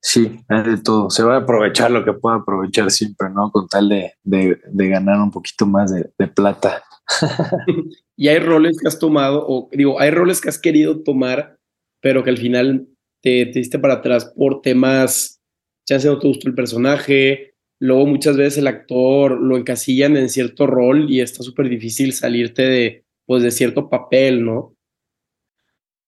sí, 0.00 0.40
hay 0.48 0.62
de 0.62 0.78
todo. 0.78 1.10
Se 1.10 1.22
va 1.22 1.36
a 1.36 1.40
aprovechar 1.40 1.90
lo 1.90 2.04
que 2.04 2.12
pueda 2.12 2.36
aprovechar 2.36 2.90
siempre, 2.90 3.28
¿no? 3.30 3.50
Con 3.50 3.68
tal 3.68 3.88
de, 3.88 4.12
de, 4.22 4.88
ganar 4.88 5.20
un 5.20 5.30
poquito 5.30 5.66
más 5.66 5.92
de, 5.92 6.10
de 6.18 6.28
plata. 6.28 6.82
y 8.16 8.28
hay 8.28 8.38
roles 8.38 8.78
que 8.80 8.88
has 8.88 8.98
tomado, 8.98 9.44
o 9.46 9.68
digo, 9.72 10.00
hay 10.00 10.10
roles 10.10 10.40
que 10.40 10.48
has 10.48 10.58
querido 10.58 11.02
tomar, 11.02 11.56
pero 12.00 12.22
que 12.22 12.30
al 12.30 12.38
final 12.38 12.86
te, 13.22 13.46
te 13.46 13.58
diste 13.58 13.78
para 13.78 13.94
atrás 13.94 14.32
por 14.36 14.60
temas, 14.60 15.40
ya 15.88 15.98
no 15.98 16.18
te 16.18 16.28
gustó 16.28 16.48
el 16.48 16.54
personaje, 16.54 17.47
luego 17.80 18.06
muchas 18.06 18.36
veces 18.36 18.58
el 18.58 18.66
actor 18.66 19.40
lo 19.40 19.56
encasillan 19.56 20.16
en 20.16 20.28
cierto 20.28 20.66
rol 20.66 21.10
y 21.10 21.20
está 21.20 21.42
súper 21.42 21.68
difícil 21.68 22.12
salirte 22.12 22.62
de, 22.62 23.04
pues, 23.26 23.42
de 23.42 23.50
cierto 23.50 23.88
papel, 23.88 24.44
¿no? 24.44 24.74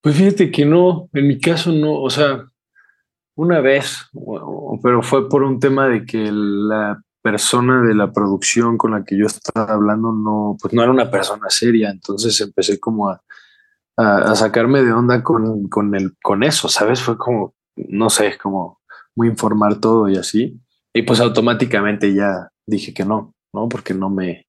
Pues 0.03 0.17
fíjate 0.17 0.51
que 0.51 0.65
no, 0.65 1.09
en 1.13 1.29
mi 1.29 1.39
caso 1.39 1.73
no, 1.73 2.01
o 2.01 2.09
sea, 2.09 2.51
una 3.35 3.61
vez, 3.61 4.09
pero 4.83 5.03
fue 5.03 5.29
por 5.29 5.43
un 5.43 5.61
tema 5.61 5.89
de 5.89 6.05
que 6.05 6.31
la 6.33 7.03
persona 7.23 7.83
de 7.83 7.95
la 7.95 8.13
producción 8.13 8.79
con 8.79 8.93
la 8.93 9.05
que 9.05 9.19
yo 9.19 9.27
estaba 9.27 9.75
hablando 9.75 10.13
no, 10.13 10.57
pues 10.61 10.73
no 10.73 10.83
era 10.83 10.91
una 10.91 11.11
persona 11.11 11.51
seria, 11.51 11.91
entonces 11.91 12.41
empecé 12.41 12.81
como 12.81 13.11
a, 13.11 13.23
a, 13.97 14.35
sacarme 14.35 14.83
de 14.83 14.93
onda 14.93 15.23
con, 15.23 15.69
con, 15.69 15.95
el, 15.95 16.17
con 16.23 16.43
eso, 16.43 16.69
¿sabes? 16.69 17.03
Fue 17.03 17.19
como, 17.19 17.55
no 17.77 18.09
sé, 18.09 18.39
como 18.43 18.81
muy 19.15 19.29
informar 19.29 19.81
todo 19.81 20.09
y 20.09 20.17
así. 20.17 20.59
Y 20.93 21.03
pues 21.03 21.21
automáticamente 21.21 22.15
ya 22.15 22.51
dije 22.67 22.93
que 22.93 23.05
no, 23.05 23.35
¿no? 23.53 23.69
Porque 23.69 23.95
no 23.95 24.11
me, 24.11 24.47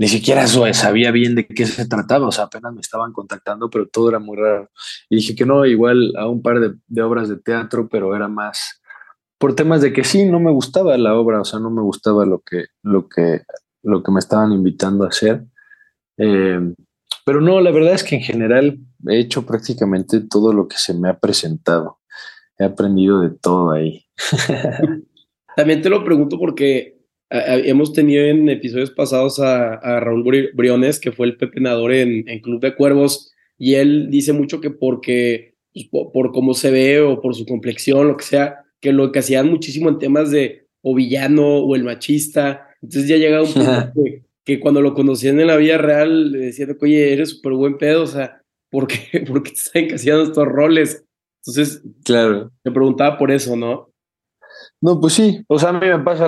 ni 0.00 0.08
siquiera 0.08 0.46
sabía 0.46 1.10
bien 1.10 1.34
de 1.34 1.46
qué 1.46 1.66
se 1.66 1.86
trataba, 1.86 2.26
o 2.26 2.32
sea, 2.32 2.44
apenas 2.44 2.72
me 2.72 2.80
estaban 2.80 3.12
contactando, 3.12 3.68
pero 3.68 3.86
todo 3.86 4.08
era 4.08 4.18
muy 4.18 4.34
raro. 4.34 4.70
Y 5.10 5.16
dije 5.16 5.34
que 5.34 5.44
no, 5.44 5.66
igual 5.66 6.14
a 6.16 6.26
un 6.26 6.40
par 6.40 6.58
de, 6.58 7.02
obras 7.02 7.28
de 7.28 7.36
teatro, 7.36 7.86
pero 7.86 8.16
era 8.16 8.26
más 8.26 8.80
por 9.36 9.54
temas 9.54 9.82
de 9.82 9.92
que 9.92 10.02
sí, 10.02 10.24
no 10.24 10.40
me 10.40 10.50
gustaba 10.50 10.96
la 10.96 11.14
obra, 11.14 11.42
o 11.42 11.44
sea, 11.44 11.60
no 11.60 11.70
me 11.70 11.82
gustaba 11.82 12.24
lo 12.24 12.40
que, 12.40 12.68
lo 12.82 13.10
que, 13.10 13.42
lo 13.82 14.02
que 14.02 14.10
me 14.10 14.20
estaban 14.20 14.52
invitando 14.52 15.04
a 15.04 15.08
hacer. 15.08 15.44
Em, 16.16 16.74
pero 17.26 17.42
no, 17.42 17.60
la 17.60 17.70
verdad 17.70 17.92
es 17.92 18.02
que 18.02 18.16
en 18.16 18.22
general 18.22 18.78
he 19.06 19.18
hecho 19.18 19.44
prácticamente 19.44 20.20
todo 20.22 20.54
lo 20.54 20.66
que 20.66 20.78
se 20.78 20.94
me 20.94 21.10
ha 21.10 21.18
presentado. 21.18 21.98
He 22.58 22.64
aprendido 22.64 23.20
de 23.20 23.30
todo 23.30 23.70
ahí. 23.72 24.06
También 25.56 25.82
te 25.82 25.90
lo 25.90 26.04
pregunto 26.04 26.38
porque 26.38 27.00
hemos 27.30 27.92
tenido 27.92 28.24
en 28.24 28.48
episodios 28.48 28.90
pasados 28.90 29.38
a, 29.38 30.00
Raúl 30.00 30.50
Briones, 30.54 30.98
que 30.98 31.12
fue 31.12 31.26
el 31.26 31.36
pepenador 31.36 31.92
en, 31.92 32.28
en, 32.28 32.40
Club 32.40 32.60
de 32.60 32.74
Cuervos, 32.74 33.32
y 33.56 33.74
él 33.74 34.08
dice 34.10 34.32
mucho 34.32 34.60
que 34.60 34.70
porque, 34.70 35.54
pues, 35.72 35.86
por, 35.86 36.32
cómo 36.32 36.54
se 36.54 36.70
ve 36.70 37.00
o 37.00 37.20
por 37.20 37.34
su 37.34 37.46
complexión, 37.46 38.08
lo 38.08 38.16
que 38.16 38.24
sea, 38.24 38.64
que 38.80 38.92
lo 38.92 39.12
que 39.12 39.18
hacían 39.18 39.48
muchísimo 39.48 39.88
en 39.90 39.98
temas 39.98 40.30
de 40.30 40.66
o 40.82 40.94
villano 40.94 41.58
o 41.58 41.76
el 41.76 41.84
machista. 41.84 42.68
Entonces 42.80 43.08
ya 43.08 43.16
llega 43.16 43.42
un 43.42 43.52
punto 43.52 43.92
que, 44.44 44.58
cuando 44.60 44.80
lo 44.80 44.94
conocían 44.94 45.38
en 45.38 45.46
la 45.46 45.56
vida 45.56 45.76
real 45.76 46.32
le 46.32 46.38
decían, 46.38 46.76
oye, 46.80 47.12
eres 47.12 47.30
súper 47.30 47.52
buen 47.52 47.76
pedo, 47.76 48.04
o 48.04 48.06
sea, 48.06 48.42
¿por 48.70 48.86
qué, 48.86 49.20
¿por 49.28 49.42
qué 49.42 49.50
te 49.50 49.56
están 49.56 49.84
encasillando 49.84 50.24
estos 50.24 50.48
roles? 50.48 51.04
Entonces, 51.44 51.82
claro. 52.02 52.50
me 52.64 52.72
preguntaba 52.72 53.18
por 53.18 53.30
eso, 53.30 53.56
¿no? 53.56 53.89
No, 54.82 54.98
pues 54.98 55.12
sí, 55.12 55.44
o 55.46 55.58
sea, 55.58 55.70
a 55.70 55.72
mí 55.74 55.86
me 55.86 55.98
pasa 55.98 56.26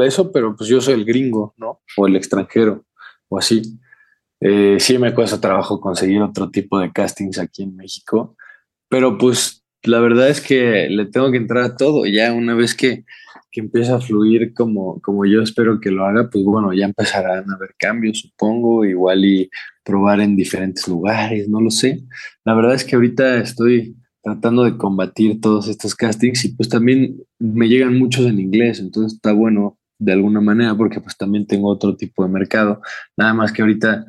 eso, 0.00 0.30
pero 0.32 0.54
pues 0.54 0.68
yo 0.68 0.80
soy 0.80 0.94
el 0.94 1.04
gringo, 1.06 1.54
¿no? 1.56 1.80
O 1.96 2.06
el 2.06 2.16
extranjero, 2.16 2.84
o 3.28 3.38
así. 3.38 3.62
Eh, 4.40 4.76
sí 4.80 4.98
me 4.98 5.14
cuesta 5.14 5.40
trabajo 5.40 5.80
conseguir 5.80 6.20
otro 6.22 6.50
tipo 6.50 6.78
de 6.78 6.92
castings 6.92 7.38
aquí 7.38 7.62
en 7.62 7.76
México, 7.76 8.36
pero 8.88 9.18
pues 9.18 9.64
la 9.82 10.00
verdad 10.00 10.28
es 10.28 10.40
que 10.40 10.88
le 10.90 11.06
tengo 11.06 11.30
que 11.30 11.38
entrar 11.38 11.64
a 11.64 11.76
todo. 11.76 12.04
Ya 12.06 12.32
una 12.34 12.54
vez 12.54 12.74
que, 12.74 13.04
que 13.50 13.60
empieza 13.60 13.96
a 13.96 14.00
fluir 14.00 14.52
como, 14.54 15.00
como 15.00 15.24
yo 15.26 15.42
espero 15.42 15.80
que 15.80 15.90
lo 15.90 16.04
haga, 16.04 16.28
pues 16.30 16.44
bueno, 16.44 16.72
ya 16.74 16.84
empezarán 16.86 17.50
a 17.50 17.54
haber 17.54 17.74
cambios, 17.78 18.20
supongo, 18.20 18.84
igual 18.84 19.24
y 19.24 19.50
probar 19.84 20.20
en 20.20 20.36
diferentes 20.36 20.86
lugares, 20.88 21.48
no 21.48 21.60
lo 21.60 21.70
sé. 21.70 22.02
La 22.44 22.54
verdad 22.54 22.74
es 22.74 22.84
que 22.84 22.96
ahorita 22.96 23.38
estoy 23.38 23.96
tratando 24.22 24.64
de 24.64 24.76
combatir 24.76 25.40
todos 25.40 25.68
estos 25.68 25.94
castings 25.94 26.44
y 26.44 26.54
pues 26.54 26.68
también 26.68 27.16
me 27.40 27.68
llegan 27.68 27.98
muchos 27.98 28.26
en 28.26 28.38
inglés, 28.38 28.78
entonces 28.80 29.14
está 29.14 29.32
bueno 29.32 29.78
de 29.98 30.12
alguna 30.12 30.40
manera 30.40 30.76
porque 30.76 31.00
pues 31.00 31.16
también 31.16 31.46
tengo 31.46 31.68
otro 31.68 31.96
tipo 31.96 32.22
de 32.22 32.30
mercado, 32.30 32.80
nada 33.16 33.34
más 33.34 33.52
que 33.52 33.62
ahorita 33.62 34.06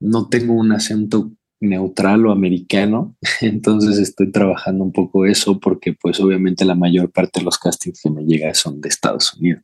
no 0.00 0.28
tengo 0.28 0.54
un 0.54 0.72
acento 0.72 1.32
neutral 1.60 2.26
o 2.26 2.32
americano, 2.32 3.16
entonces 3.40 3.98
estoy 3.98 4.30
trabajando 4.30 4.84
un 4.84 4.92
poco 4.92 5.26
eso 5.26 5.58
porque 5.60 5.92
pues 5.92 6.20
obviamente 6.20 6.64
la 6.64 6.74
mayor 6.74 7.10
parte 7.10 7.40
de 7.40 7.44
los 7.44 7.58
castings 7.58 8.00
que 8.02 8.10
me 8.10 8.24
llegan 8.24 8.54
son 8.54 8.80
de 8.80 8.88
Estados 8.88 9.34
Unidos, 9.34 9.62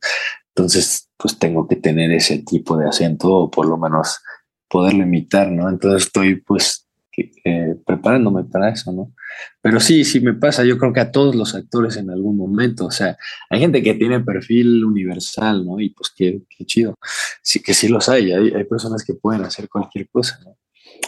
entonces 0.55 1.09
pues 1.17 1.39
tengo 1.39 1.67
que 1.67 1.77
tener 1.77 2.11
ese 2.11 2.39
tipo 2.39 2.77
de 2.77 2.87
acento 2.87 3.33
o 3.33 3.49
por 3.49 3.67
lo 3.67 3.77
menos 3.77 4.19
poderlo 4.69 5.03
imitar, 5.03 5.51
¿no? 5.51 5.69
Entonces 5.69 6.07
estoy 6.07 6.41
pues 6.41 6.84
eh, 7.43 7.75
preparándome 7.85 8.43
para 8.45 8.69
eso, 8.69 8.91
¿no? 8.91 9.13
Pero 9.61 9.79
sí, 9.79 10.03
sí 10.03 10.19
me 10.19 10.33
pasa, 10.33 10.63
yo 10.63 10.77
creo 10.77 10.93
que 10.93 10.99
a 10.99 11.11
todos 11.11 11.35
los 11.35 11.55
actores 11.55 11.97
en 11.97 12.09
algún 12.09 12.37
momento, 12.37 12.85
o 12.85 12.91
sea, 12.91 13.17
hay 13.49 13.59
gente 13.59 13.81
que 13.81 13.93
tiene 13.93 14.19
perfil 14.19 14.83
universal, 14.83 15.65
¿no? 15.65 15.79
Y 15.79 15.89
pues 15.89 16.11
qué, 16.15 16.41
qué 16.49 16.65
chido, 16.65 16.95
sí 17.41 17.61
que 17.61 17.73
sí 17.73 17.87
los 17.87 18.09
hay, 18.09 18.31
hay, 18.31 18.51
hay 18.51 18.63
personas 18.65 19.03
que 19.03 19.13
pueden 19.13 19.43
hacer 19.43 19.69
cualquier 19.69 20.09
cosa, 20.09 20.39
¿no? 20.43 20.57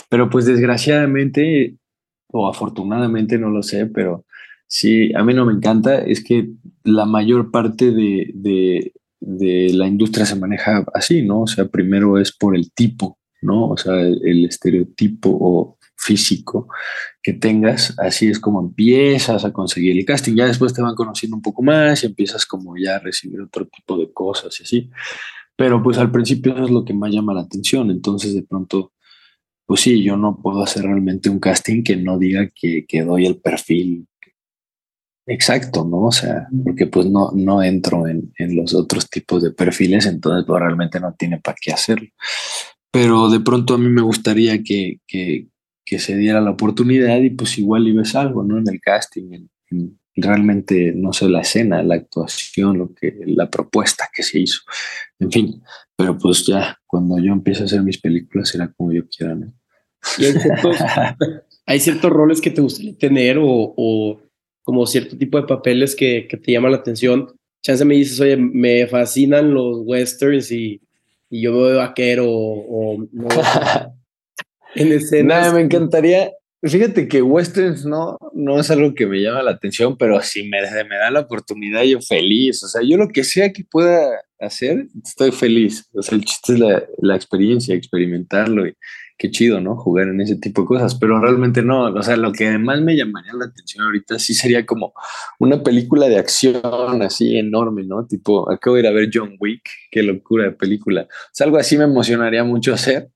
Pero 0.10 0.30
pues 0.30 0.46
desgraciadamente, 0.46 1.78
o 2.28 2.48
afortunadamente, 2.48 3.38
no 3.38 3.50
lo 3.50 3.64
sé, 3.64 3.86
pero 3.88 4.26
sí, 4.68 5.14
a 5.16 5.24
mí 5.24 5.34
no 5.34 5.46
me 5.46 5.54
encanta, 5.54 6.00
es 6.00 6.24
que 6.24 6.50
la 6.84 7.06
mayor 7.06 7.52
parte 7.52 7.92
de, 7.92 8.32
de, 8.34 8.94
de 9.20 9.74
la 9.74 9.88
industria 9.88 10.26
se 10.26 10.36
maneja 10.36 10.86
así, 10.94 11.22
¿no? 11.22 11.42
O 11.42 11.48
sea, 11.48 11.68
primero 11.68 12.18
es 12.20 12.36
por 12.36 12.56
el 12.56 12.72
tipo, 12.72 13.18
¿no? 13.42 13.70
O 13.70 13.78
sea, 13.78 14.00
el 14.02 14.46
estereotipo 14.46 15.30
o 15.30 15.77
físico 16.08 16.70
que 17.22 17.34
tengas, 17.34 17.94
así 18.00 18.28
es 18.28 18.40
como 18.40 18.62
empiezas 18.62 19.44
a 19.44 19.52
conseguir 19.52 19.98
el 19.98 20.06
casting. 20.06 20.36
Ya 20.36 20.48
después 20.48 20.74
te 20.74 20.82
van 20.82 20.96
conociendo 20.96 21.36
un 21.36 21.42
poco 21.42 21.62
más 21.62 22.04
y 22.04 22.08
empiezas 22.08 22.46
como 22.46 22.76
ya 22.78 22.96
a 22.96 23.00
recibir 23.00 23.42
otro 23.42 23.68
tipo 23.68 23.98
de 23.98 24.12
cosas 24.14 24.58
y 24.60 24.64
así. 24.64 24.90
Pero 25.58 25.84
pues 25.84 25.98
al 25.98 26.12
principio 26.12 26.54
eso 26.54 26.66
es 26.66 26.72
lo 26.72 26.86
que 26.86 26.94
más 26.94 27.12
llama 27.12 27.34
la 27.34 27.42
atención. 27.42 27.92
Entonces 27.92 28.34
de 28.34 28.44
pronto, 28.44 28.94
pues 29.66 29.82
sí, 29.82 30.04
yo 30.04 30.16
no 30.16 30.40
puedo 30.42 30.64
hacer 30.64 30.84
realmente 30.84 31.30
un 31.30 31.40
casting 31.40 31.84
que 31.84 31.98
no 31.98 32.18
diga 32.18 32.50
que, 32.56 32.86
que 32.88 33.04
doy 33.04 33.26
el 33.26 33.38
perfil 33.42 34.08
exacto, 35.26 35.84
¿no? 35.84 36.04
O 36.04 36.12
sea, 36.12 36.48
porque 36.64 36.88
pues 36.88 37.06
no, 37.08 37.32
no 37.36 37.62
entro 37.62 38.08
en, 38.08 38.32
en 38.38 38.56
los 38.56 38.74
otros 38.74 39.10
tipos 39.10 39.44
de 39.44 39.52
perfiles, 39.52 40.06
entonces 40.06 40.46
pues, 40.48 40.62
realmente 40.62 41.02
no 41.02 41.14
tiene 41.18 41.40
para 41.40 41.58
qué 41.62 41.74
hacerlo. 41.74 42.08
Pero 42.92 43.30
de 43.30 43.42
pronto 43.42 43.74
a 43.74 43.78
mí 43.78 43.90
me 43.90 44.02
gustaría 44.02 44.64
que, 44.64 45.00
que, 45.06 45.48
que 45.88 46.00
se 46.00 46.18
diera 46.18 46.42
la 46.42 46.52
oportunidad 46.52 47.18
y 47.22 47.30
pues 47.30 47.58
igual 47.58 47.88
y 47.88 47.94
ves 47.94 48.14
algo, 48.14 48.44
¿no? 48.44 48.58
En 48.58 48.68
el 48.68 48.82
casting, 48.82 49.48
realmente, 50.18 50.92
no 50.94 51.14
sé, 51.14 51.30
la 51.30 51.40
escena, 51.40 51.82
la 51.82 51.96
actuación, 51.96 52.78
lo 52.78 52.94
que, 52.94 53.18
la 53.26 53.50
propuesta 53.50 54.10
que 54.14 54.22
se 54.22 54.40
hizo, 54.40 54.60
en 55.18 55.32
fin, 55.32 55.64
pero 55.96 56.18
pues 56.18 56.46
ya, 56.46 56.78
cuando 56.86 57.18
yo 57.20 57.32
empiece 57.32 57.62
a 57.62 57.66
hacer 57.68 57.84
mis 57.84 58.00
películas 58.00 58.50
será 58.50 58.70
como 58.74 58.92
yo 58.92 59.08
quiera, 59.08 59.34
¿no? 59.34 59.54
¿Y 60.18 60.26
hay, 61.66 61.80
ciertos, 61.80 62.12
roles 62.12 62.42
que 62.42 62.52
te 62.52 62.62
gustaría 62.62 62.98
tener 62.98 63.38
o, 63.40 64.22
como 64.64 64.86
cierto 64.86 65.18
tipo 65.18 65.40
de 65.40 65.48
papeles 65.48 65.96
que, 65.96 66.28
que 66.30 66.36
te 66.36 66.52
llaman 66.52 66.72
la 66.72 66.80
atención? 66.80 67.34
Chance 67.64 67.86
me 67.86 67.96
dices, 67.96 68.20
oye, 68.20 68.36
me 68.36 68.88
fascinan 68.88 69.54
los 69.54 69.80
westerns 69.86 70.52
y, 70.52 70.82
y 71.30 71.42
yo 71.44 71.58
veo 71.58 71.78
vaquero 71.78 72.26
o, 72.30 72.96
o 72.96 73.08
no, 73.14 73.28
en 74.78 74.92
escenas. 74.92 75.42
Nada, 75.42 75.54
me 75.54 75.62
encantaría. 75.62 76.32
Fíjate 76.64 77.08
que 77.08 77.22
westerns 77.22 77.86
no, 77.86 78.18
no 78.34 78.60
es 78.60 78.72
algo 78.72 78.96
que 78.96 79.06
me 79.06 79.22
llama 79.22 79.44
la 79.44 79.52
atención, 79.52 79.96
pero 79.96 80.20
si 80.22 80.44
me, 80.50 80.60
me 80.62 80.98
da 80.98 81.12
la 81.12 81.22
oportunidad, 81.22 81.84
yo 81.84 82.02
feliz. 82.02 82.64
O 82.64 82.68
sea, 82.68 82.82
yo 82.84 82.98
lo 82.98 83.10
que 83.10 83.24
sea 83.24 83.54
que 83.54 83.64
pueda 83.64 84.10
hacer, 84.40 84.88
estoy 85.06 85.32
feliz. 85.32 85.88
O 85.94 86.02
sea, 86.02 86.18
el 86.18 86.26
chiste 86.26 86.54
es 86.54 86.60
la, 86.60 86.84
la 87.00 87.16
experiencia, 87.16 87.76
experimentarlo 87.76 88.68
y 88.68 88.74
qué 89.18 89.32
chido, 89.32 89.60
¿no? 89.60 89.76
Jugar 89.76 90.08
en 90.08 90.22
ese 90.22 90.36
tipo 90.36 90.62
de 90.62 90.68
cosas, 90.68 90.96
pero 90.96 91.20
realmente 91.20 91.62
no. 91.62 91.86
O 91.86 92.04
sea, 92.04 92.18
lo 92.18 92.32
que 92.32 92.58
más 92.58 92.82
me 92.82 92.96
llamaría 92.96 93.34
la 93.34 93.46
atención 93.46 93.86
ahorita 93.86 94.20
sí 94.20 94.34
sería 94.34 94.66
como 94.66 94.94
una 95.40 95.64
película 95.64 96.08
de 96.08 96.18
acción 96.18 97.02
así 97.02 97.38
enorme, 97.38 97.84
¿no? 97.84 98.06
Tipo, 98.06 98.50
acabo 98.52 98.76
de 98.76 98.82
ir 98.82 98.88
a 98.88 98.92
ver 98.92 99.10
John 99.14 99.36
Wick, 99.40 99.62
qué 99.92 100.04
locura 100.04 100.46
de 100.46 100.52
película. 100.52 101.04
O 101.04 101.30
sea, 101.34 101.46
algo 101.46 101.58
así 101.58 101.78
me 101.78 101.86
emocionaría 101.86 102.44
mucho 102.44 102.74
hacer 102.74 103.10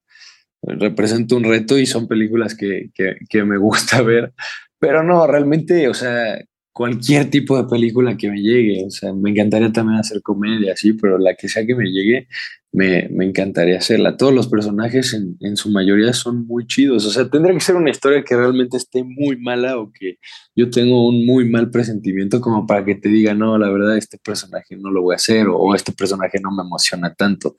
representa 0.62 1.36
un 1.36 1.44
reto 1.44 1.77
y 1.77 1.86
son 1.86 2.08
películas 2.08 2.56
que, 2.56 2.91
que, 2.94 3.44
me 3.44 3.58
gusta 3.58 4.01
ver. 4.03 4.34
Pero 4.80 5.03
no, 5.03 5.27
realmente, 5.27 5.88
o 5.88 5.94
sea, 5.94 6.39
cualquier 6.72 7.30
tipo 7.30 7.58
de 7.58 7.70
película 7.70 8.18
que 8.18 8.30
me 8.30 8.41
llegue. 8.41 8.86
O 8.86 8.91
sea, 8.91 9.13
me 9.13 9.32
encantaría 9.32 9.72
también 9.72 10.00
hacer 10.00 10.22
comedia, 10.22 10.75
sí, 10.75 10.94
pero 10.94 11.18
la 11.18 11.36
que 11.36 11.48
sea 11.48 11.65
que 11.65 11.75
me 11.75 11.86
llegue, 11.86 12.27
me, 12.72 13.08
encantaría 13.25 13.77
hacerla. 13.77 14.18
Todos 14.18 14.34
los 14.34 14.48
personajes 14.48 15.13
en, 15.13 15.58
su 15.58 15.70
mayoría 15.72 16.13
son 16.13 16.48
muy 16.48 16.65
chidos. 16.68 17.06
O 17.06 17.12
sea, 17.12 17.30
tendría 17.30 17.53
que 17.53 17.60
ser 17.62 17.75
una 17.75 17.91
historia 17.91 18.24
que 18.24 18.36
realmente 18.36 18.77
esté 18.77 19.03
muy 19.03 19.38
mala 19.38 19.77
o 19.77 19.91
que 19.91 20.18
yo 20.56 20.70
tengo 20.70 21.08
un 21.08 21.25
muy 21.25 21.50
mal 21.50 21.70
presentimiento 21.70 22.39
como 22.41 22.65
para 22.65 22.86
que 22.86 22.96
te 22.96 23.10
diga, 23.10 23.34
no, 23.34 23.58
la 23.58 23.70
verdad, 23.70 23.98
este 23.98 24.18
personaje 24.18 24.77
no 24.77 24.91
lo 24.91 25.01
voy 25.01 25.13
a 25.13 25.18
hacer 25.18 25.48
o 25.50 25.75
este 25.75 25.91
personaje 25.91 26.39
no 26.41 26.51
me 26.51 26.63
emociona 26.63 27.13
tanto. 27.13 27.58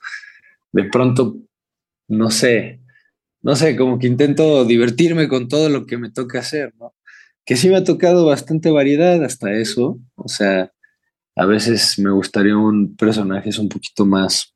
De 0.72 0.84
pronto, 0.84 1.36
no 2.08 2.30
sé, 2.30 2.81
no 3.42 3.56
sé, 3.56 3.76
como 3.76 3.98
que 3.98 4.06
intento 4.06 4.64
divertirme 4.64 5.28
con 5.28 5.48
todo 5.48 5.68
lo 5.68 5.84
que 5.86 5.98
me 5.98 6.10
toca 6.10 6.38
hacer, 6.38 6.72
¿no? 6.78 6.94
Que 7.44 7.56
sí 7.56 7.68
me 7.68 7.76
ha 7.76 7.84
tocado 7.84 8.24
bastante 8.24 8.70
variedad 8.70 9.22
hasta 9.24 9.52
eso. 9.52 9.98
O 10.14 10.28
sea, 10.28 10.72
a 11.34 11.46
veces 11.46 11.98
me 11.98 12.10
gustaría 12.10 12.56
un 12.56 12.96
personaje 12.96 13.50
un 13.58 13.68
poquito 13.68 14.06
más, 14.06 14.54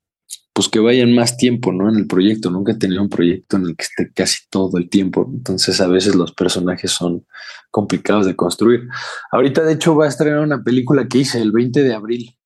pues 0.52 0.69
que 0.69 0.78
vayan 0.78 1.14
más 1.14 1.37
tiempo, 1.37 1.73
¿no? 1.73 1.88
En 1.88 1.97
el 1.97 2.07
proyecto. 2.07 2.50
Nunca 2.50 2.73
he 2.73 2.76
tenido 2.76 3.02
un 3.02 3.09
proyecto 3.09 3.57
en 3.57 3.66
el 3.66 3.76
que 3.76 3.85
esté 3.85 4.12
casi 4.14 4.45
todo 4.50 4.78
el 4.78 4.88
tiempo. 4.88 5.28
Entonces 5.35 5.81
a 5.81 5.88
veces 5.88 6.14
los 6.14 6.33
personajes 6.33 6.93
son 6.93 7.26
complicados 7.73 8.25
de 8.25 8.37
construir. 8.37 8.88
Ahorita 9.33 9.64
de 9.64 9.75
hecho 9.75 9.97
va 9.97 10.05
a 10.05 10.09
estrenar 10.09 10.40
una 10.40 10.62
película 10.62 11.09
que 11.09 11.19
hice 11.19 11.40
el 11.43 11.50
20 11.50 11.83
de 11.83 11.95
abril 11.95 12.37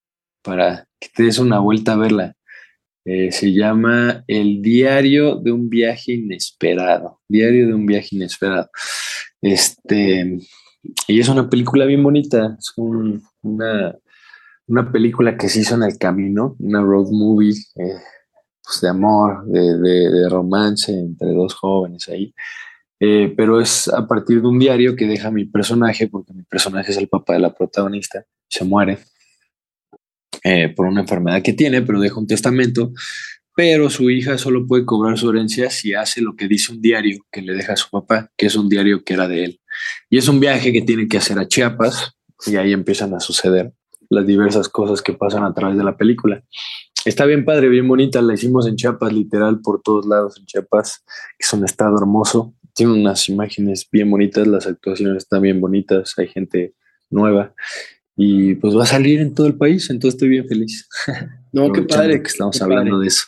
para 0.43 0.89
que 0.99 1.09
te 1.15 1.25
des 1.25 1.39
una 1.39 1.59
vuelta 1.59 1.93
a 1.93 1.97
verla. 1.97 2.35
Eh, 3.05 3.33
se 3.33 3.53
llama 3.53 4.25
El 4.27 4.61
diario 4.61 5.37
de 5.37 5.53
un 5.53 5.69
viaje 5.69 6.13
inesperado. 6.13 7.21
Diario 7.29 7.67
de 7.67 7.75
un 7.75 7.87
viaje 7.87 8.09
inesperado. 8.13 8.71
Este, 9.41 10.39
y 11.09 11.21
es 11.21 11.29
una 11.29 11.49
película 11.49 11.87
bien 11.87 12.03
bonita. 12.03 12.57
Es 12.59 12.73
una, 12.77 13.97
una 14.67 14.93
película 14.93 15.37
que 15.37 15.49
se 15.49 15.61
hizo 15.61 15.75
en 15.75 15.85
el 15.85 15.99
camino, 15.99 16.57
una 16.59 16.83
road 16.83 17.09
movie 17.11 17.55
eh, 17.77 17.99
pues 18.63 18.81
de 18.83 18.89
amor, 18.89 19.47
de, 19.47 19.79
de, 19.79 20.29
romance 20.29 20.93
entre 20.93 21.33
dos 21.33 21.55
jóvenes 21.55 22.09
ahí. 22.09 22.35
Eh, 23.01 23.33
pero 23.35 23.61
es 23.61 23.89
a 23.89 24.07
partir 24.07 24.43
de 24.43 24.49
un 24.49 24.59
diario 24.59 24.95
que 24.95 25.07
deja 25.07 25.31
mi 25.31 25.47
personaje, 25.47 26.07
porque 26.07 26.35
mi 26.35 26.43
personaje 26.43 26.93
es 26.93 26.99
el 26.99 27.09
papá 27.09 27.33
de 27.33 27.41
la 27.41 27.55
protagonista, 27.55 28.25
se 28.47 28.65
muere 28.65 28.99
eh, 30.45 30.73
por 30.75 30.87
una 30.87 31.03
enfermedad 31.03 31.43
que 31.43 31.53
tiene, 31.53 31.83
pero 31.83 32.01
deja 32.01 32.19
un 32.19 32.27
testamento, 32.27 32.93
pero 33.55 33.91
su 33.91 34.11
hija 34.11 34.39
solo 34.39 34.67
puede 34.67 34.85
cobrar 34.85 35.19
su 35.19 35.29
herencia 35.29 35.71
si 35.71 35.93
hace 35.93 36.23
lo 36.23 36.35
que 36.37 36.49
dice 36.49 36.73
un 36.73 36.81
diario 36.81 37.19
que 37.31 37.43
le 37.43 37.53
deja 37.55 37.75
a 37.75 37.77
su 37.77 37.91
papá, 37.91 38.31
que 38.37 38.47
es 38.47 38.57
un 38.57 38.69
diario 38.69 39.05
que 39.05 39.15
era 39.15 39.29
de 39.29 39.45
él. 39.45 39.61
Y 40.09 40.19
es 40.19 40.29
un 40.29 40.41
viaje 40.41 40.73
que 40.73 40.83
tiene 40.83 41.09
que 41.09 41.19
hacer 41.19 41.39
a 41.39 41.47
Chiapas 41.47 42.15
y 42.47 42.57
ahí 42.57 42.73
empiezan 42.73 43.15
a 43.15 43.21
suceder 43.21 43.73
las 44.09 44.27
diversas 44.27 44.69
cosas 44.69 45.03
que 45.03 45.13
pasan 45.13 45.45
a 45.45 45.53
través 45.55 45.77
de 45.77 45.85
la 45.85 45.97
película. 45.97 46.43
Está 47.05 47.25
bien 47.27 47.45
padre, 47.45 47.69
bien 47.69 47.87
bonita, 47.87 48.21
la 48.21 48.35
hicimos 48.35 48.67
en 48.67 48.77
Chiapas, 48.77 49.13
literal, 49.13 49.61
por 49.61 49.83
todos 49.83 50.07
lados 50.07 50.39
en 50.39 50.47
Chiapas, 50.47 51.05
es 51.39 51.53
un 51.53 51.65
estado 51.65 51.97
hermoso, 51.99 52.55
tiene 52.75 52.93
unas 52.93 53.29
imágenes 53.29 53.89
bien 53.91 54.11
bonitas, 54.11 54.47
las 54.47 54.67
actuaciones 54.67 55.19
están 55.19 55.43
bien 55.43 55.61
bonitas, 55.61 56.15
hay 56.19 56.29
gente 56.29 56.75
nueva 57.09 57.55
y 58.23 58.55
pues 58.57 58.77
va 58.77 58.83
a 58.83 58.87
salir 58.87 59.19
en 59.21 59.35
todo 59.35 59.47
el 59.47 59.57
país, 59.57 59.89
entonces 59.89 60.17
estoy 60.17 60.29
bien 60.29 60.47
feliz. 60.47 60.89
No, 61.53 61.73
qué 61.73 61.83
padre. 61.83 62.23
Que 62.23 62.29
estamos 62.29 62.63
hablando 62.63 63.01
de 63.01 63.09
eso. 63.09 63.25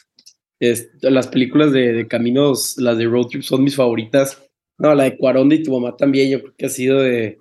las 1.00 1.26
películas 1.26 1.72
de, 1.72 2.06
caminos, 2.06 2.76
las 2.78 2.96
de 2.96 3.06
road 3.06 3.26
trip 3.26 3.42
son 3.42 3.64
mis 3.64 3.74
favoritas. 3.74 4.40
No, 4.78 4.94
la 4.94 5.04
de 5.04 5.16
Cuarón 5.16 5.50
y 5.50 5.60
tu 5.60 5.72
mamá 5.72 5.96
también, 5.96 6.30
yo 6.30 6.40
creo 6.40 6.54
que 6.56 6.66
ha 6.66 6.68
sido 6.68 7.00
de. 7.00 7.38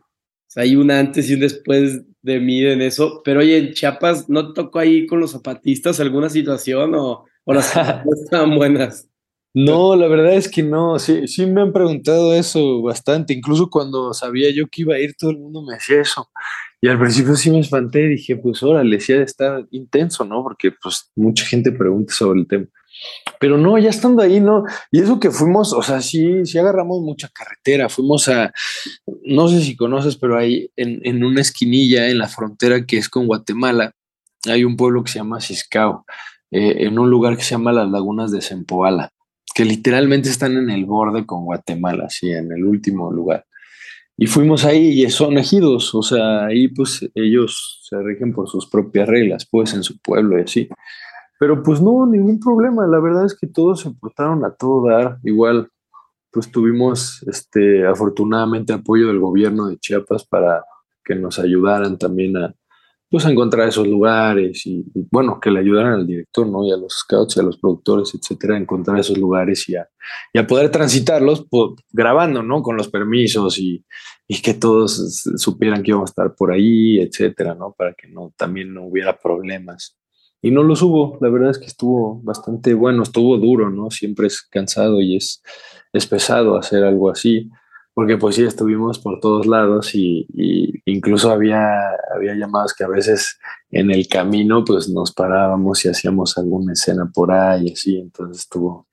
hay 0.56 0.76
un 0.76 0.90
antes 0.90 1.30
y 1.30 1.36
un 1.36 1.42
después 1.42 2.02
de 2.24 2.40
mí 2.40 2.66
en 2.66 2.82
eso. 2.82 3.22
Pero 3.24 3.42
oye, 3.42 3.60
en 3.60 3.74
Chiapas, 3.74 4.28
¿no 4.28 4.54
tocó 4.54 4.80
ahí 4.80 5.06
con 5.06 5.20
los 5.20 5.34
zapatistas 5.34 6.00
alguna 6.00 6.30
situación 6.30 6.96
o, 6.96 7.26
o 7.44 7.54
las 7.54 7.76
no 8.04 8.12
estaban 8.24 8.56
buenas? 8.56 9.08
No, 9.54 9.96
la 9.96 10.08
verdad 10.08 10.34
es 10.34 10.50
que 10.50 10.64
no, 10.64 10.98
sí, 10.98 11.28
sí 11.28 11.46
me 11.46 11.62
han 11.62 11.74
preguntado 11.74 12.34
eso 12.34 12.82
bastante, 12.82 13.34
incluso 13.34 13.70
cuando 13.70 14.16
sabía 14.16 14.50
yo 14.52 14.66
que 14.68 14.82
iba 14.82 14.96
a 14.96 15.00
ir, 15.00 15.14
todo 15.16 15.30
el 15.30 15.38
mundo 15.38 15.62
me 15.62 15.76
hacía 15.76 16.02
eso. 16.02 16.28
Y 16.82 16.88
al 16.88 17.00
principio 17.00 17.36
sí 17.36 17.52
me 17.52 17.60
espanté, 17.60 18.08
dije, 18.08 18.38
pues 18.38 18.64
órale, 18.64 19.00
sí 19.00 19.14
estar 19.14 19.68
intenso, 19.70 20.26
¿no? 20.26 20.42
Porque 20.42 20.72
pues 20.72 21.12
mucha 21.16 21.46
gente 21.46 21.72
pregunta 21.72 22.14
sobre 22.14 22.40
el 22.40 22.48
tema. 22.48 22.66
Pero 23.40 23.58
no, 23.58 23.78
ya 23.78 23.90
estando 23.90 24.24
ahí, 24.24 24.40
no. 24.40 24.64
Y 24.90 25.00
eso 25.00 25.20
que 25.20 25.30
fuimos, 25.30 25.74
o 25.74 25.82
sea, 25.84 26.02
sí, 26.02 26.46
sí 26.46 26.58
agarramos 26.58 27.02
mucha 27.02 27.30
carretera. 27.30 27.88
Fuimos 27.88 28.28
a, 28.30 28.52
no 29.24 29.48
sé 29.48 29.62
si 29.62 29.76
conoces, 29.76 30.18
pero 30.18 30.38
hay 30.38 30.72
en, 30.76 31.00
en 31.04 31.24
una 31.24 31.42
esquinilla 31.42 32.10
en 32.10 32.18
la 32.18 32.28
frontera 32.28 32.86
que 32.86 32.98
es 32.98 33.10
con 33.10 33.28
Guatemala, 33.28 33.94
hay 34.46 34.64
un 34.64 34.76
pueblo 34.76 35.04
que 35.04 35.12
se 35.12 35.20
llama 35.20 35.40
Ciscao, 35.40 36.06
eh, 36.50 36.88
en 36.88 36.98
un 36.98 37.10
lugar 37.10 37.38
que 37.38 37.44
se 37.44 37.52
llama 37.52 37.72
las 37.72 37.90
Lagunas 37.90 38.32
de 38.32 38.42
Zempoala, 38.42 39.12
que 39.54 39.66
literalmente 39.66 40.30
están 40.30 40.58
en 40.58 40.70
el 40.70 40.86
borde 40.86 41.26
con 41.26 41.46
Guatemala, 41.46 42.10
sí, 42.10 42.32
en 42.32 42.52
el 42.52 42.66
último 42.66 43.12
lugar. 43.12 43.46
Y 44.22 44.28
fuimos 44.28 44.66
ahí 44.66 45.02
y 45.02 45.10
son 45.10 45.40
ejidos, 45.40 45.96
o 45.96 46.04
sea, 46.04 46.46
ahí 46.46 46.68
pues 46.68 47.10
ellos 47.16 47.80
se 47.82 48.00
rigen 48.04 48.34
por 48.34 48.48
sus 48.48 48.70
propias 48.70 49.10
reglas, 49.10 49.48
pues 49.50 49.74
en 49.74 49.82
su 49.82 49.98
pueblo 49.98 50.38
y 50.38 50.44
así. 50.44 50.70
Pero 51.40 51.64
pues 51.64 51.82
no, 51.82 52.06
ningún 52.06 52.40
problema, 52.40 52.86
la 52.86 53.00
verdad 53.00 53.26
es 53.26 53.36
que 53.36 53.48
todos 53.48 53.80
se 53.80 53.90
portaron 53.90 54.46
a 54.46 54.52
todo 54.52 54.88
dar, 54.88 55.18
igual 55.24 55.70
pues 56.32 56.52
tuvimos 56.52 57.24
este 57.24 57.88
afortunadamente 57.88 58.74
apoyo 58.74 59.08
del 59.08 59.18
gobierno 59.18 59.70
de 59.70 59.80
Chiapas 59.80 60.24
para 60.24 60.66
que 61.04 61.16
nos 61.16 61.40
ayudaran 61.40 61.98
también 61.98 62.38
a, 62.38 62.54
pues 63.12 63.26
a 63.26 63.30
encontrar 63.30 63.68
esos 63.68 63.86
lugares 63.86 64.66
y, 64.66 64.86
bueno, 65.12 65.38
que 65.42 65.52
le 65.52 65.60
ayudaran 65.60 65.94
al 65.96 66.08
director, 66.08 66.48
¿no? 66.48 66.66
Y 66.66 66.72
a 66.72 66.78
los 66.78 67.00
scouts 67.00 67.36
y 67.36 67.40
a 67.42 67.44
los 67.44 67.58
productores, 67.58 68.16
etcétera, 68.16 68.56
a 68.56 68.58
encontrar 68.58 68.98
esos 69.00 69.18
lugares 69.18 69.68
y 69.68 69.76
a, 69.76 69.86
y 70.32 70.40
a 70.40 70.48
poder 70.48 70.72
transitarlos 70.72 71.46
pues, 71.50 71.72
grabando, 71.92 72.42
¿no? 72.42 72.64
Con 72.64 72.78
los 72.78 72.88
permisos 72.88 73.60
y, 73.60 73.84
y, 74.30 74.42
que 74.42 74.54
todos 74.54 75.26
supieran 75.36 75.84
que 75.84 75.92
íbamos 75.92 76.10
a 76.10 76.12
estar 76.12 76.36
por 76.36 76.54
ahí, 76.54 77.02
etcétera, 77.02 77.54
¿no? 77.54 77.76
Para 77.78 77.94
que 77.94 78.08
no, 78.08 78.34
también 78.38 78.74
no 78.74 78.86
hubiera 78.86 79.20
problemas. 79.20 79.98
Y 80.42 80.50
no 80.52 80.64
los 80.64 80.82
hubo, 80.82 81.18
la 81.20 81.30
verdad 81.30 81.52
es 81.52 81.60
que 81.60 81.66
estuvo 81.66 82.22
bastante 82.24 82.74
bueno, 82.74 83.04
estuvo 83.04 83.38
duro, 83.38 83.70
¿no? 83.70 83.92
Siempre 83.92 84.28
es 84.28 84.42
cansado 84.42 85.02
y 85.02 85.18
es, 85.18 85.44
es 85.92 86.08
pesado 86.08 86.58
hacer 86.58 86.86
algo 86.86 87.10
así 87.10 87.52
porque 87.94 88.18
pues 88.18 88.36
sí, 88.36 88.44
estuvimos 88.44 89.00
por 89.00 89.20
todos 89.20 89.46
lados 89.46 89.94
y, 89.94 90.26
incluso 90.86 91.30
había, 91.30 91.90
había 92.16 92.36
llamadas 92.36 92.74
que 92.74 92.84
a 92.84 92.88
veces 92.88 93.40
en 93.70 93.92
el 93.92 94.08
camino 94.08 94.64
pues 94.64 94.90
nos 94.90 95.12
parábamos 95.14 95.84
y 95.86 95.90
hacíamos 95.90 96.38
alguna 96.38 96.74
escena 96.74 97.10
por 97.14 97.32
ahí, 97.32 97.74
así, 97.74 97.98
entonces 97.98 98.44
estuvo 98.44 98.88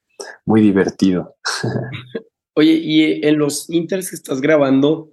muy 0.45 0.61
divertido. 0.61 1.37
Oye, 2.55 2.73
y 2.73 3.25
en 3.25 3.39
los 3.39 3.71
inters 3.71 4.11
que 4.11 4.17
estás 4.17 4.41
grabando, 4.41 5.13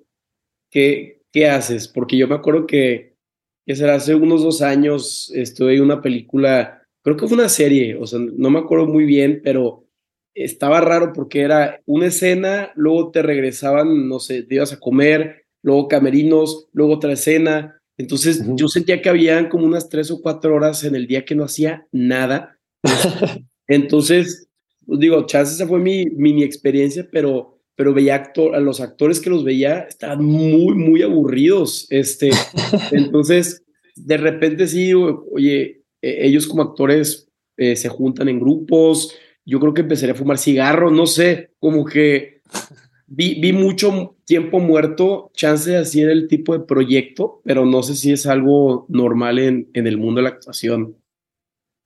¿qué, 0.72 1.22
qué 1.32 1.48
haces? 1.48 1.88
Porque 1.88 2.18
yo 2.18 2.28
me 2.28 2.36
acuerdo 2.36 2.66
que, 2.66 3.18
que 3.66 3.76
será 3.76 3.96
hace 3.96 4.16
unos 4.16 4.42
dos 4.42 4.64
años, 4.64 5.32
estuve 5.36 5.76
en 5.76 5.84
una 5.84 6.02
película, 6.02 6.82
creo 7.04 7.18
que 7.18 7.28
fue 7.28 7.38
una 7.38 7.50
serie, 7.50 7.96
o 7.98 8.08
sea, 8.08 8.20
no 8.20 8.50
me 8.50 8.60
acuerdo 8.60 8.88
muy 8.88 9.06
bien, 9.06 9.42
pero 9.44 9.85
estaba 10.36 10.82
raro 10.82 11.14
porque 11.14 11.42
era 11.42 11.82
una 11.86 12.08
escena, 12.08 12.72
luego 12.76 13.10
te 13.12 13.22
regresaban, 13.22 14.08
no 14.08 14.20
sé, 14.20 14.44
te 14.44 14.56
ibas 14.56 14.74
a 14.74 14.80
comer, 14.80 15.46
luego 15.64 15.88
camerinos, 15.88 16.68
luego 16.74 16.94
otra 16.94 17.14
escena. 17.14 17.82
Entonces 17.98 18.44
yo 18.56 18.68
sentía 18.68 19.02
que 19.02 19.10
habían 19.10 19.48
como 19.48 19.66
unas 19.66 19.90
tres 19.90 20.12
o 20.12 20.22
cuatro 20.22 20.54
horas 20.54 20.84
en 20.84 20.96
el 20.96 21.08
día 21.08 21.26
que 21.26 21.36
no 21.36 21.46
hacía 21.46 21.88
nada. 21.92 22.60
Entonces, 23.68 24.50
pues, 24.86 25.00
digo, 25.00 25.26
chance 25.26 25.54
esa 25.54 25.68
fue 25.68 25.80
mi 25.80 26.06
mini 26.06 26.44
experiencia, 26.44 27.08
pero, 27.12 27.58
pero 27.76 27.94
veía 27.94 28.16
actor, 28.16 28.56
a 28.56 28.60
los 28.60 28.82
actores 28.82 29.20
que 29.20 29.30
los 29.30 29.44
veía 29.44 29.80
estaban 29.80 30.24
muy, 30.24 30.76
muy 30.76 31.02
aburridos. 31.02 31.88
Este, 31.90 32.30
entonces, 32.92 33.64
de 33.96 34.18
repente 34.18 34.68
sí, 34.68 34.94
oye, 34.94 35.82
e, 36.02 36.28
ellos 36.28 36.48
como 36.48 36.64
actores 36.64 37.30
eh, 37.58 37.78
se 37.78 37.90
juntan 37.90 38.28
en 38.28 38.40
grupos, 38.40 39.16
yo 39.46 39.60
creo 39.60 39.74
que 39.74 39.82
empezaría 39.82 40.14
a 40.14 40.18
fumar 40.18 40.38
cigarro, 40.38 40.92
no 40.92 41.06
sé, 41.06 41.52
como 41.60 41.86
que 41.86 42.42
vi, 43.08 43.40
vi 43.40 43.54
mucho 43.54 44.18
tiempo 44.26 44.60
muerto, 44.60 45.32
chance 45.34 45.70
de 45.70 45.78
hacer 45.78 46.10
el 46.10 46.28
tipo 46.28 46.58
de 46.58 46.66
proyecto, 46.66 47.42
pero 47.44 47.66
no 47.66 47.84
sé 47.84 47.96
si 47.96 48.12
es 48.12 48.26
algo 48.26 48.86
normal 48.90 49.40
en, 49.40 49.70
en 49.74 49.88
el 49.88 49.98
mundo 49.98 50.20
de 50.20 50.24
la 50.24 50.30
actuación. 50.30 50.98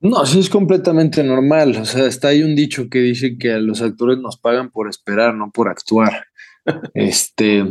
No, 0.02 0.26
sí 0.26 0.39
es 0.39 0.50
completamente 0.50 1.24
normal. 1.24 1.76
O 1.76 1.86
sea, 1.86 2.06
está 2.06 2.30
ahí 2.30 2.41
un 2.41 2.56
dicho 2.56 2.89
que 2.89 3.00
dice 3.00 3.38
que 3.38 3.52
a 3.52 3.60
los 3.60 3.82
actores 3.82 4.17
nos 4.17 4.38
pagan 4.38 4.72
por 4.72 4.88
esperar, 4.88 5.36
no 5.36 5.52
por 5.52 5.67
actuar. 5.67 6.26
este, 6.93 7.65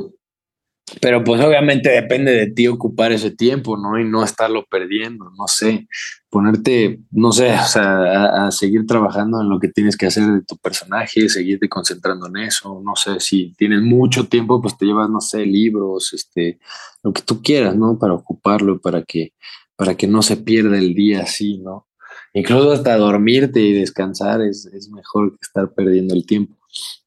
pero 1.00 1.24
pues 1.24 1.40
obviamente 1.40 1.90
depende 1.90 2.32
de 2.32 2.50
ti 2.50 2.66
ocupar 2.66 3.12
ese 3.12 3.30
tiempo, 3.30 3.76
¿no? 3.76 3.98
Y 3.98 4.04
no 4.04 4.22
estarlo 4.22 4.64
perdiendo, 4.70 5.30
no 5.36 5.46
sé, 5.46 5.88
ponerte, 6.30 7.00
no 7.10 7.32
sé, 7.32 7.52
o 7.54 7.64
sea, 7.64 8.46
a, 8.46 8.50
seguir 8.50 8.86
trabajando 8.86 9.40
en 9.40 9.48
lo 9.48 9.58
que 9.58 9.68
tienes 9.68 9.96
que 9.96 10.06
hacer 10.06 10.24
de 10.24 10.42
tu 10.42 10.56
personaje, 10.56 11.28
seguirte 11.28 11.68
concentrando 11.68 12.26
en 12.28 12.36
eso, 12.38 12.80
no 12.84 12.96
sé, 12.96 13.20
si 13.20 13.54
tienes 13.54 13.82
mucho 13.82 14.28
tiempo, 14.28 14.60
pues 14.60 14.76
te 14.76 14.86
llevas, 14.86 15.10
no 15.10 15.20
sé, 15.20 15.46
libros, 15.46 16.12
este, 16.12 16.58
lo 17.02 17.12
que 17.12 17.22
tú 17.22 17.42
quieras, 17.42 17.76
¿no? 17.76 17.98
Para 17.98 18.14
ocuparlo, 18.14 18.80
para 18.80 19.02
que, 19.02 19.32
para 19.76 19.96
que 19.96 20.06
no 20.06 20.22
se 20.22 20.36
pierda 20.36 20.78
el 20.78 20.94
día 20.94 21.22
así, 21.22 21.58
¿no? 21.58 21.86
Incluso 22.34 22.72
hasta 22.72 22.96
dormirte 22.96 23.60
y 23.60 23.72
descansar 23.72 24.42
es, 24.42 24.66
es 24.66 24.90
mejor 24.90 25.32
que 25.32 25.38
estar 25.42 25.72
perdiendo 25.72 26.14
el 26.14 26.26
tiempo. 26.26 26.56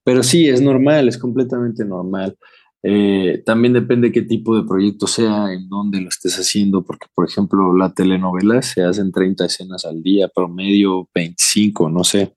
Pero 0.03 0.23
sí, 0.23 0.49
es 0.49 0.61
normal, 0.61 1.07
es 1.07 1.17
completamente 1.17 1.85
normal. 1.85 2.35
Eh, 2.83 3.43
también 3.45 3.73
depende 3.73 4.11
qué 4.11 4.23
tipo 4.23 4.55
de 4.55 4.67
proyecto 4.67 5.05
sea, 5.05 5.53
en 5.53 5.69
dónde 5.69 6.01
lo 6.01 6.09
estés 6.09 6.35
haciendo, 6.37 6.83
porque 6.83 7.07
por 7.13 7.27
ejemplo 7.27 7.75
la 7.75 7.93
telenovela 7.93 8.61
se 8.61 8.83
hacen 8.83 9.11
30 9.11 9.45
escenas 9.45 9.85
al 9.85 10.01
día, 10.01 10.29
promedio 10.33 11.07
25, 11.13 11.89
no 11.89 12.03
sé, 12.03 12.35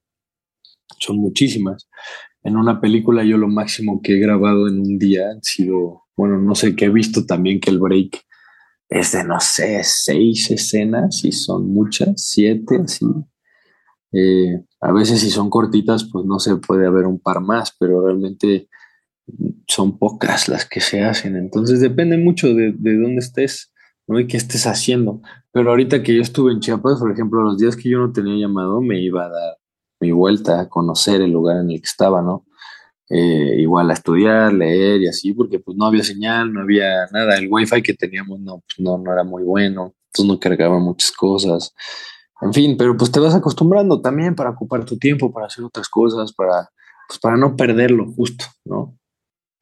son 0.99 1.17
muchísimas. 1.17 1.87
En 2.43 2.57
una 2.57 2.79
película 2.79 3.23
yo 3.23 3.37
lo 3.37 3.47
máximo 3.47 4.01
que 4.03 4.13
he 4.13 4.19
grabado 4.19 4.67
en 4.67 4.79
un 4.79 4.99
día 4.99 5.29
han 5.31 5.43
sido, 5.43 6.03
bueno, 6.15 6.39
no 6.39 6.53
sé, 6.53 6.75
que 6.75 6.85
he 6.85 6.89
visto 6.89 7.25
también 7.25 7.59
que 7.59 7.71
el 7.71 7.79
break 7.79 8.23
es 8.89 9.13
de, 9.13 9.23
no 9.23 9.39
sé, 9.39 9.81
seis 9.83 10.51
escenas 10.51 11.25
y 11.25 11.31
son 11.31 11.67
muchas, 11.67 12.13
siete, 12.17 12.77
así. 12.83 13.05
Eh, 14.11 14.63
a 14.79 14.91
veces 14.93 15.21
si 15.21 15.31
son 15.31 15.49
cortitas, 15.49 16.07
pues 16.11 16.25
no 16.25 16.39
se 16.39 16.55
puede 16.57 16.85
haber 16.85 17.05
un 17.05 17.19
par 17.19 17.41
más, 17.41 17.75
pero 17.79 18.05
realmente 18.05 18.69
son 19.67 19.97
pocas 19.97 20.47
las 20.47 20.65
que 20.65 20.81
se 20.81 21.03
hacen. 21.03 21.35
Entonces 21.35 21.79
depende 21.79 22.17
mucho 22.17 22.53
de, 22.53 22.71
dónde 22.71 23.19
estés, 23.19 23.73
¿no? 24.07 24.19
Y 24.19 24.27
qué 24.27 24.37
estés 24.37 24.67
haciendo. 24.67 25.21
Pero 25.51 25.69
ahorita 25.69 26.03
que 26.03 26.15
yo 26.15 26.21
estuve 26.21 26.51
en 26.51 26.59
Chiapas, 26.59 26.99
por 26.99 27.11
ejemplo, 27.11 27.41
los 27.41 27.57
días 27.57 27.75
que 27.75 27.89
yo 27.89 27.99
no 27.99 28.11
tenía 28.11 28.47
llamado, 28.47 28.81
me 28.81 28.99
iba 29.01 29.25
a 29.25 29.29
dar 29.29 29.57
mi 29.99 30.11
vuelta 30.11 30.61
a 30.61 30.69
conocer 30.69 31.21
el 31.21 31.31
lugar 31.31 31.57
en 31.57 31.71
el 31.71 31.81
que 31.81 31.87
estaba, 31.87 32.21
¿no? 32.21 32.45
Eh, 33.09 33.57
igual 33.59 33.89
a 33.91 33.93
estudiar, 33.93 34.51
leer 34.51 35.01
y 35.01 35.07
así, 35.07 35.33
porque 35.33 35.59
pues 35.59 35.77
no 35.77 35.85
había 35.85 36.03
señal, 36.03 36.51
no 36.51 36.61
había 36.61 37.05
nada. 37.11 37.37
El 37.37 37.47
wifi 37.49 37.81
que 37.81 37.93
teníamos 37.93 38.39
no, 38.39 38.63
pues, 38.67 38.79
no, 38.79 38.97
no 38.97 39.13
era 39.13 39.23
muy 39.23 39.43
bueno, 39.43 39.93
entonces 40.07 40.25
no 40.25 40.39
cargaba 40.39 40.79
muchas 40.79 41.11
cosas. 41.11 41.73
En 42.41 42.53
fin, 42.53 42.75
pero 42.77 42.97
pues 42.97 43.11
te 43.11 43.19
vas 43.19 43.35
acostumbrando 43.35 44.01
también 44.01 44.35
para 44.35 44.51
ocupar 44.51 44.85
tu 44.85 44.97
tiempo, 44.97 45.31
para 45.31 45.47
hacer 45.47 45.63
otras 45.63 45.87
cosas, 45.87 46.33
para, 46.33 46.69
pues, 47.07 47.19
para 47.19 47.37
no 47.37 47.55
perderlo 47.55 48.11
justo, 48.13 48.45
¿no? 48.65 48.97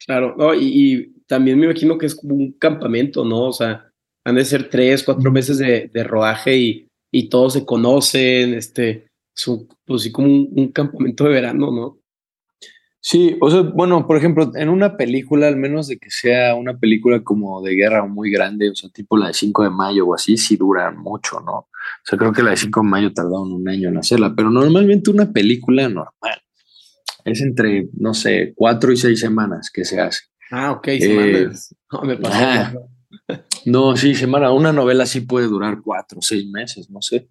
Claro, 0.05 0.35
no, 0.37 0.53
y, 0.53 1.13
también 1.27 1.57
me 1.57 1.65
imagino 1.65 1.97
que 1.97 2.05
es 2.05 2.15
como 2.15 2.35
un 2.35 2.51
campamento, 2.53 3.23
¿no? 3.23 3.47
O 3.47 3.53
sea, 3.53 3.89
han 4.25 4.35
de 4.35 4.45
ser 4.45 4.69
tres, 4.69 5.03
cuatro 5.03 5.31
meses 5.31 5.57
de, 5.57 6.03
rodaje 6.03 6.57
y, 6.57 6.87
y, 7.11 7.29
todos 7.29 7.53
se 7.53 7.65
conocen, 7.65 8.53
este, 8.53 9.07
pues 9.85 10.03
sí, 10.03 10.11
como 10.11 10.27
un, 10.27 10.71
campamento 10.73 11.23
de 11.23 11.29
verano, 11.29 11.71
¿no? 11.71 11.97
Sí, 12.99 13.37
o 13.41 13.49
sea, 13.49 13.61
bueno, 13.61 14.07
por 14.07 14.17
ejemplo, 14.17 14.51
en 14.55 14.69
una 14.69 14.95
película, 14.95 15.47
al 15.47 15.57
menos 15.57 15.87
de 15.87 15.97
que 15.97 16.09
sea 16.09 16.55
una 16.55 16.77
película 16.77 17.21
como 17.21 17.61
de 17.61 17.75
guerra 17.75 18.05
muy 18.05 18.31
grande, 18.31 18.69
o 18.69 18.75
sea, 18.75 18.89
tipo 18.89 19.17
la 19.17 19.27
de 19.27 19.33
5 19.33 19.63
de 19.63 19.69
mayo 19.69 20.07
o 20.07 20.15
así, 20.15 20.37
sí 20.37 20.55
dura 20.55 20.91
mucho, 20.91 21.41
¿no? 21.41 21.53
O 21.53 21.67
sea, 22.05 22.17
creo 22.17 22.31
que 22.31 22.43
la 22.43 22.51
de 22.51 22.57
5 22.57 22.81
de 22.81 22.87
mayo 22.87 23.13
tardaron 23.13 23.51
un 23.51 23.67
año 23.67 23.89
en 23.89 23.97
hacerla, 23.97 24.33
pero 24.35 24.49
normalmente 24.49 25.11
una 25.11 25.31
película 25.31 25.89
normal 25.89 26.43
es 27.25 27.41
entre, 27.41 27.87
no 27.93 28.13
sé, 28.13 28.53
cuatro 28.55 28.91
y 28.91 28.97
seis 28.97 29.19
semanas 29.19 29.69
que 29.73 29.85
se 29.85 29.99
hace. 29.99 30.21
Ah, 30.51 30.71
ok, 30.71 30.87
semanas. 30.99 31.75
Eh, 31.93 31.95
no, 31.95 32.01
me 32.01 32.17
pasa. 32.17 32.73
no, 33.65 33.95
sí, 33.95 34.15
semana. 34.15 34.51
Una 34.51 34.73
novela 34.73 35.05
sí 35.05 35.21
puede 35.21 35.45
durar 35.45 35.79
cuatro, 35.83 36.21
seis 36.21 36.47
meses, 36.49 36.89
no 36.89 37.01
sé. 37.01 37.29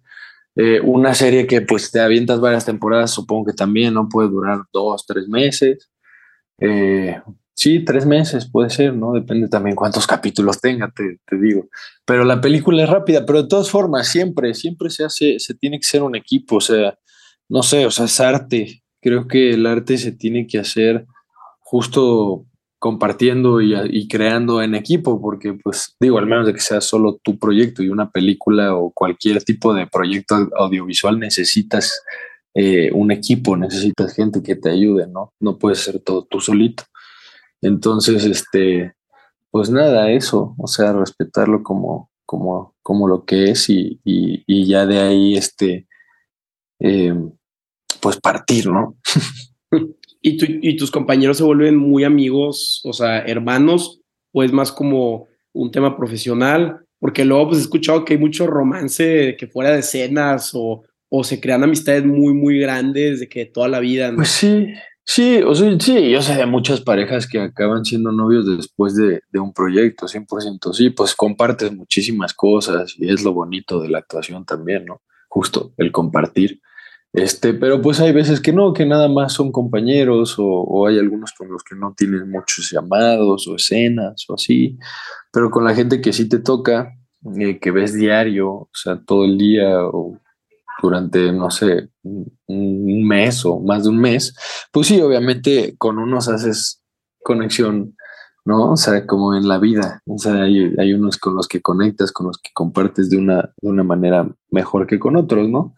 Eh, 0.55 0.79
una 0.79 1.13
serie 1.13 1.47
que 1.47 1.61
pues 1.61 1.91
te 1.91 1.99
avientas 1.99 2.39
varias 2.39 2.65
temporadas, 2.65 3.11
supongo 3.11 3.47
que 3.47 3.53
también, 3.53 3.93
¿no? 3.93 4.07
Puede 4.07 4.29
durar 4.29 4.59
dos, 4.71 5.05
tres 5.05 5.27
meses. 5.27 5.91
Eh, 6.59 7.19
sí, 7.55 7.83
tres 7.83 8.05
meses 8.05 8.49
puede 8.49 8.69
ser, 8.69 8.93
¿no? 8.93 9.13
Depende 9.13 9.47
también 9.49 9.75
cuántos 9.75 10.07
capítulos 10.07 10.61
tenga, 10.61 10.91
te, 10.91 11.19
te, 11.25 11.37
digo. 11.37 11.67
Pero 12.05 12.23
la 12.23 12.39
película 12.39 12.83
es 12.83 12.89
rápida, 12.89 13.25
pero 13.25 13.41
de 13.43 13.49
todas 13.49 13.69
formas, 13.69 14.07
siempre, 14.07 14.53
siempre 14.53 14.89
se 14.89 15.03
hace, 15.03 15.39
se 15.39 15.55
tiene 15.55 15.79
que 15.79 15.87
ser 15.87 16.03
un 16.03 16.15
equipo, 16.15 16.57
o 16.57 16.61
sea, 16.61 16.97
no 17.49 17.63
sé, 17.63 17.85
o 17.85 17.91
sea, 17.91 18.05
es 18.05 18.19
arte, 18.19 18.82
creo 19.03 19.27
que 19.27 19.51
el 19.51 19.65
arte 19.67 19.97
se 19.97 20.13
tiene 20.13 20.47
que 20.47 20.57
hacer 20.57 21.05
justo 21.59 22.45
compartiendo 22.79 23.61
y, 23.61 24.07
creando 24.07 24.61
en 24.61 24.75
equipo, 24.75 25.21
porque 25.21 25.53
pues 25.53 25.95
digo, 25.99 26.17
al 26.17 26.25
menos 26.25 26.45
de 26.45 26.53
que 26.53 26.59
sea 26.59 26.81
solo 26.81 27.17
tu 27.23 27.39
proyecto 27.39 27.81
y 27.81 27.89
una 27.89 28.09
película 28.11 28.75
o 28.75 28.91
cualquier 28.91 29.41
tipo 29.43 29.73
de 29.73 29.87
proyecto 29.87 30.35
audiovisual, 30.57 31.17
necesitas 31.17 32.03
eh, 32.53 32.91
un 32.91 33.11
equipo, 33.11 33.55
necesitas 33.55 34.13
gente 34.13 34.43
que 34.43 34.55
te 34.55 34.69
ayude, 34.69 35.07
¿no? 35.07 35.33
No 35.39 35.57
puedes 35.57 35.79
ser 35.79 35.99
todo 35.99 36.25
tú 36.25 36.41
solito. 36.41 36.83
Entonces, 37.61 38.25
este, 38.25 38.95
pues 39.49 39.69
nada, 39.69 40.11
eso, 40.11 40.53
o 40.57 40.67
sea, 40.67 40.91
respetarlo 40.91 41.63
como, 41.63 42.11
como, 42.25 42.75
como 42.81 43.07
lo 43.07 43.23
que 43.23 43.51
es 43.51 43.69
y, 43.69 44.01
ya 44.67 44.85
de 44.85 44.99
ahí, 44.99 45.37
este, 45.37 45.87
eh, 46.79 47.15
pues 47.99 48.17
partir, 48.17 48.67
¿no? 48.67 48.97
¿Y, 50.21 50.69
¿Y 50.69 50.77
tus 50.77 50.91
compañeros 50.91 51.37
se 51.37 51.43
vuelven 51.43 51.75
muy 51.75 52.03
amigos, 52.03 52.81
o 52.85 52.93
sea, 52.93 53.19
hermanos, 53.19 53.99
o 54.31 54.43
es 54.43 54.53
más 54.53 54.71
como 54.71 55.27
un 55.51 55.71
tema 55.71 55.97
profesional? 55.97 56.79
Porque 56.99 57.25
luego 57.25 57.49
pues 57.49 57.59
he 57.59 57.63
escuchado 57.63 58.05
que 58.05 58.13
hay 58.13 58.19
mucho 58.19 58.47
romance 58.47 59.35
que 59.37 59.47
fuera 59.47 59.71
de 59.71 59.79
escenas 59.79 60.51
o, 60.53 60.83
o 61.09 61.23
se 61.23 61.41
crean 61.41 61.63
amistades 61.63 62.05
muy, 62.05 62.33
muy 62.33 62.57
grandes 62.59 63.19
de 63.19 63.27
que 63.27 63.45
toda 63.45 63.67
la 63.67 63.81
vida. 63.81 64.11
Pues 64.15 64.29
sí, 64.29 64.73
sí, 65.03 65.41
o 65.45 65.53
sea, 65.53 65.77
sí, 65.79 66.09
yo 66.09 66.21
sé 66.21 66.35
de 66.35 66.45
muchas 66.45 66.79
parejas 66.79 67.27
que 67.27 67.41
acaban 67.41 67.83
siendo 67.83 68.13
novios 68.13 68.47
después 68.57 68.95
de, 68.95 69.19
de, 69.29 69.39
un 69.39 69.53
proyecto, 69.53 70.07
100%, 70.07 70.73
sí, 70.73 70.91
pues 70.91 71.13
compartes 71.13 71.73
muchísimas 71.73 72.33
cosas 72.33 72.95
y 72.97 73.11
es 73.11 73.23
lo 73.23 73.33
bonito 73.33 73.81
de 73.81 73.89
la 73.89 73.99
actuación 73.99 74.45
también, 74.45 74.85
¿no? 74.85 75.01
Justo 75.27 75.73
el 75.77 75.91
compartir. 75.91 76.61
Este, 77.13 77.53
pero 77.53 77.79
pues 77.79 77.99
hay 77.99 78.11
veces 78.11 78.41
que 78.41 78.51
no, 78.51 78.73
que 78.73 78.87
nada 78.87 79.07
más 79.07 79.33
son 79.33 79.51
compañeros 79.51 80.35
o, 80.39 80.87
hay 80.87 80.97
algunos 80.97 81.31
con 81.33 81.47
los 81.47 81.63
que 81.63 81.75
no 81.75 81.93
tienen 81.95 82.29
muchos 82.29 82.71
llamados 82.71 83.47
o 83.47 83.55
escenas 83.55 84.25
o 84.27 84.33
así, 84.33 84.79
pero 85.31 85.51
con 85.51 85.63
la 85.63 85.75
gente 85.75 86.01
que 86.01 86.11
sí 86.11 86.27
te 86.27 86.39
toca, 86.39 86.91
eh, 87.37 87.59
que 87.59 87.69
ves 87.69 87.93
diario, 87.93 88.49
o 88.51 88.69
sea, 88.73 88.99
todo 89.05 89.25
el 89.25 89.37
día 89.37 89.85
o 89.85 90.19
durante, 90.81 91.31
no 91.31 91.51
sé, 91.51 91.89
un 92.03 93.07
mes 93.07 93.45
o 93.45 93.59
más 93.59 93.83
de 93.83 93.89
un 93.89 93.99
mes, 93.99 94.35
pues 94.71 94.87
sí, 94.87 94.99
obviamente 94.99 95.75
con 95.77 95.99
unos 95.99 96.27
haces 96.29 96.83
conexión, 97.23 97.95
¿no? 98.43 98.71
O 98.71 98.75
sea, 98.75 99.05
como 99.05 99.35
en 99.35 99.47
la 99.47 99.59
vida, 99.59 100.01
o 100.07 100.17
sea, 100.17 100.43
hay, 100.43 100.73
hay 100.79 100.93
unos 100.93 101.17
con 101.19 101.35
los 101.35 101.47
que 101.47 101.61
conectas, 101.61 102.11
con 102.11 102.25
los 102.25 102.39
que 102.39 102.49
compartes 102.53 103.11
de 103.11 103.17
una, 103.17 103.53
de 103.61 103.69
una 103.69 103.83
manera 103.83 104.27
mejor 104.49 104.87
que 104.87 104.97
con 104.97 105.15
otros, 105.15 105.47
¿no? 105.47 105.75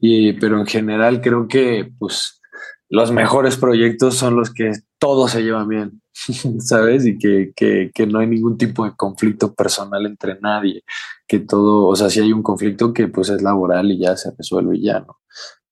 Y, 0.00 0.32
pero 0.34 0.58
en 0.58 0.66
general 0.66 1.20
creo 1.20 1.46
que 1.46 1.92
pues 1.98 2.40
los 2.88 3.12
mejores 3.12 3.56
proyectos 3.56 4.16
son 4.16 4.36
los 4.36 4.52
que 4.52 4.72
todos 4.98 5.30
se 5.30 5.42
llevan 5.42 5.68
bien, 5.68 6.02
¿sabes? 6.58 7.06
Y 7.06 7.18
que, 7.18 7.52
que, 7.54 7.90
que, 7.94 8.06
no 8.06 8.18
hay 8.18 8.26
ningún 8.26 8.58
tipo 8.58 8.84
de 8.84 8.94
conflicto 8.96 9.54
personal 9.54 10.06
entre 10.06 10.38
nadie, 10.40 10.82
que 11.26 11.38
todo, 11.38 11.86
o 11.86 11.96
sea, 11.96 12.10
si 12.10 12.20
hay 12.20 12.32
un 12.32 12.42
conflicto 12.42 12.92
que 12.92 13.08
pues 13.08 13.28
es 13.28 13.42
laboral 13.42 13.92
y 13.92 14.00
ya 14.00 14.16
se 14.16 14.32
resuelve 14.36 14.76
y 14.76 14.84
ya, 14.84 15.00
¿no? 15.00 15.18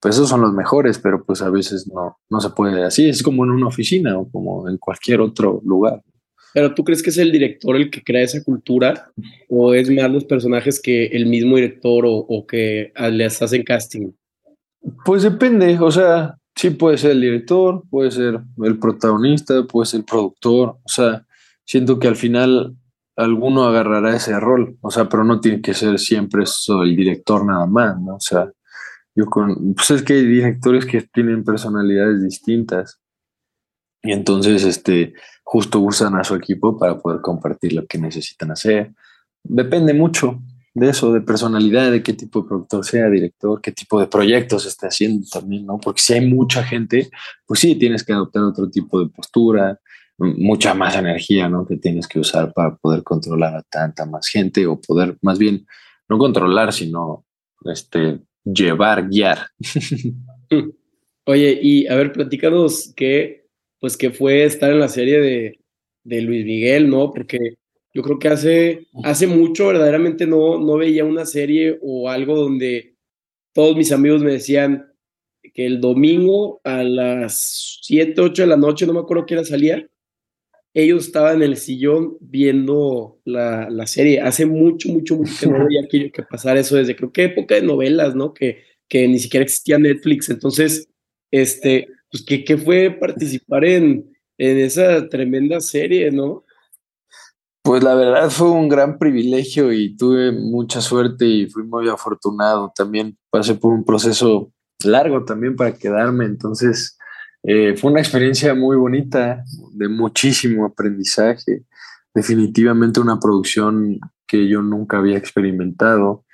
Pues 0.01 0.14
esos 0.14 0.29
son 0.29 0.43
los 0.43 0.53
mejores, 0.53 1.01
pero 1.01 1.25
pues 1.25 1.43
a 1.43 1.51
veces 1.51 1.91
no, 1.93 2.19
no 2.31 2.41
se 2.41 2.51
puede 2.51 2.85
así, 2.85 3.09
es 3.09 3.23
como 3.23 3.45
en 3.45 3.51
una 3.51 3.67
oficina 3.67 4.17
o 4.17 4.31
como 4.31 4.69
en 4.69 4.79
cualquier 4.79 5.21
otro 5.21 5.61
lugar. 5.64 6.03
Pero 6.59 6.75
tú 6.75 6.83
crees 6.83 7.05
que 7.05 7.11
es 7.11 7.18
el 7.18 7.31
director 7.31 7.77
el 7.77 7.88
que 7.88 8.03
crea 8.03 8.25
esa 8.25 8.42
cultura 8.42 9.12
o 9.49 9.75
es 9.75 9.88
más 9.90 10.11
los 10.11 10.25
personajes 10.25 10.83
que 10.83 11.07
el 11.07 11.27
mismo 11.27 11.55
director 11.55 12.05
o, 12.05 12.14
o 12.14 12.47
que 12.49 12.92
les 13.12 13.40
hacen 13.40 13.62
casting? 13.62 14.11
Pues 15.05 15.23
depende, 15.23 15.79
o 15.79 15.90
sea, 15.92 16.37
sí 16.57 16.71
puede 16.71 16.99
ser 16.99 17.12
el 17.12 17.21
director, 17.21 17.85
puede 17.88 18.11
ser 18.11 18.40
el 18.64 18.79
protagonista, 18.81 19.62
puede 19.68 19.87
ser 19.87 20.01
el 20.01 20.07
productor, 20.07 20.71
o 20.71 20.88
sea, 20.88 21.25
siento 21.64 22.01
que 22.01 22.09
al 22.09 22.16
final 22.16 22.75
alguno 23.14 23.62
agarrará 23.62 24.16
ese 24.16 24.40
rol, 24.40 24.79
o 24.81 24.90
sea, 24.90 25.09
pero 25.09 25.23
no 25.23 25.38
tiene 25.38 25.62
que 25.62 25.75
ser 25.75 25.97
siempre 26.01 26.42
eso 26.42 26.83
el 26.83 26.97
director 26.97 27.47
nada 27.47 27.66
más, 27.66 28.01
¿no? 28.01 28.16
O 28.16 28.21
sea, 28.21 28.51
yo 29.14 29.27
con, 29.27 29.75
pues 29.75 29.92
es 29.92 30.03
que 30.03 30.14
hay 30.14 30.27
directores 30.27 30.87
que 30.87 31.03
tienen 31.03 31.44
personalidades 31.44 32.21
distintas 32.21 33.01
y 34.03 34.13
entonces, 34.13 34.65
este, 34.65 35.15
justo 35.43 35.81
usan 35.81 36.15
a 36.17 36.25
su 36.25 36.35
equipo 36.35 36.79
para 36.79 36.99
poder 36.99 37.21
compartir 37.21 37.73
lo 37.73 37.87
que 37.87 37.99
necesitan 37.99 38.51
hacer. 38.51 38.93
Depende 39.43 39.95
mucho, 39.95 40.41
de 40.75 40.91
eso, 40.91 41.13
de 41.13 41.21
personalidad, 41.21 41.91
de 41.91 42.03
qué 42.03 42.13
tipo 42.13 42.43
de 42.43 42.49
productor 42.49 42.85
sea, 42.85 43.09
director, 43.09 43.61
qué 43.61 43.73
tipo 43.73 44.01
de 44.01 44.07
proyectos 44.07 44.67
esté 44.67 44.87
haciendo 44.87 45.27
también, 45.31 45.67
¿no? 45.67 45.79
Porque 45.79 46.01
si 46.01 46.15
hay 46.15 46.27
mucha 46.27 46.63
gente, 46.63 47.11
pues 47.47 47.61
sí, 47.61 47.75
tienes 47.75 48.05
que 48.05 48.13
adoptar 48.13 48.43
otro 48.43 48.71
tipo 48.71 49.01
de 49.01 49.11
postura, 49.11 49.81
mucha 50.19 50.75
más 50.75 50.97
energía, 50.97 51.49
¿no? 51.49 51.67
Que 51.67 51.77
tienes 51.77 52.09
que 52.09 52.19
usar 52.19 52.53
para 52.53 52.77
poder 52.77 53.03
controlar 53.03 53.55
a 53.55 53.63
tanta 53.63 54.05
más 54.05 54.29
gente 54.29 54.67
o 54.67 54.81
poder, 54.81 55.17
más 55.23 55.39
bien, 55.39 55.67
no 56.09 56.19
controlar, 56.19 56.73
sino 56.73 57.25
este, 57.65 58.21
llevar, 58.45 59.09
guiar. 59.09 59.39
Oye, 61.25 61.59
y 61.63 61.87
a 61.87 61.95
ver, 61.95 62.13
platícanos 62.13 62.93
qué, 62.97 63.38
pues, 63.81 63.97
qué 63.97 64.11
fue 64.11 64.45
estar 64.45 64.71
en 64.71 64.81
la 64.81 64.88
serie 64.88 65.21
de, 65.21 65.61
de 66.05 66.23
Luis 66.23 66.45
Miguel, 66.45 66.88
¿no? 66.88 67.12
Porque 67.12 67.57
yo 67.95 68.03
creo 68.03 68.19
que 68.19 68.29
hace, 68.29 68.87
hace 69.05 69.27
mucho 69.27 69.69
verdaderamente 69.69 70.27
no, 70.27 70.59
no 70.59 70.77
veía 70.77 71.05
una 71.05 71.27
serie 71.27 71.79
o 71.83 72.09
algo 72.09 72.37
donde 72.37 72.95
todos 73.53 73.77
mis 73.77 73.93
amigos 73.93 74.23
me 74.23 74.33
decían 74.33 74.93
que 75.55 75.67
el 75.67 75.81
domingo 75.81 76.61
a 76.64 76.83
las 76.83 77.81
7, 77.83 78.21
8 78.21 78.43
de 78.43 78.49
la 78.49 78.57
noche, 78.57 78.87
no 78.87 78.93
me 78.93 79.01
acuerdo 79.01 79.27
qué 79.27 79.35
era 79.35 79.45
salía, 79.45 79.88
ellos 80.75 81.07
estaban 81.07 81.37
en 81.37 81.43
el 81.43 81.57
sillón 81.57 82.17
viendo 82.21 83.21
la, 83.25 83.69
la, 83.71 83.87
serie. 83.87 84.21
Hace 84.21 84.47
mucho, 84.47 84.91
mucho, 84.91 85.17
mucho 85.17 85.33
que 85.41 85.47
no 85.47 85.59
veía 85.67 85.88
que, 85.88 86.12
que 86.12 86.23
pasar 86.23 86.57
eso 86.57 86.77
desde 86.77 86.95
creo 86.95 87.11
que 87.11 87.25
época 87.25 87.57
de 87.57 87.62
novelas, 87.62 88.14
¿no? 88.14 88.33
Que, 88.33 88.62
que 88.88 89.09
ni 89.09 89.19
siquiera 89.19 89.45
existía 89.45 89.79
Netflix. 89.79 90.29
Entonces, 90.29 90.88
este, 91.31 91.88
pues, 92.11 92.25
¿qué, 92.25 92.44
qué 92.44 92.57
fue 92.57 92.90
participar 92.90 93.64
en, 93.64 94.11
en 94.38 94.59
esa 94.59 95.09
tremenda 95.09 95.61
serie, 95.61 96.11
no? 96.11 96.44
Pues 97.62 97.83
la 97.83 97.94
verdad 97.94 98.31
fue 98.31 98.51
un 98.51 98.68
gran 98.68 98.99
privilegio 98.99 99.73
y 99.73 99.97
tuve 99.97 100.33
mucha 100.33 100.81
suerte 100.81 101.27
y 101.27 101.51
fui 101.51 101.64
muy 101.64 101.88
afortunado. 101.88 102.73
También 102.75 103.18
pasé 103.31 103.57
por 103.57 103.73
un 103.75 103.85
proceso 103.85 104.53
largo 104.85 105.25
también 105.25 105.57
para 105.57 105.75
quedarme, 105.75 106.25
entonces 106.25 106.97
eh, 107.42 107.77
fue 107.77 107.90
una 107.90 108.01
experiencia 108.01 108.55
muy 108.55 108.77
bonita, 108.77 109.44
de 109.73 109.88
muchísimo 109.88 110.66
aprendizaje, 110.66 111.64
definitivamente 112.14 113.01
una 113.01 113.18
producción 113.18 113.99
que 114.27 114.49
yo 114.49 114.62
nunca 114.62 114.99
había 114.99 115.18
experimentado, 115.18 116.25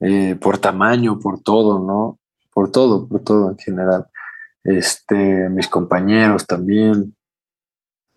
eh, 0.00 0.36
por 0.40 0.58
tamaño, 0.58 1.18
por 1.18 1.40
todo, 1.42 1.84
¿no? 1.84 2.18
Por 2.52 2.70
todo, 2.70 3.08
por 3.08 3.22
todo 3.22 3.50
en 3.50 3.58
general. 3.58 4.06
Este, 4.64 5.48
mis 5.48 5.68
compañeros 5.68 6.46
también, 6.46 7.16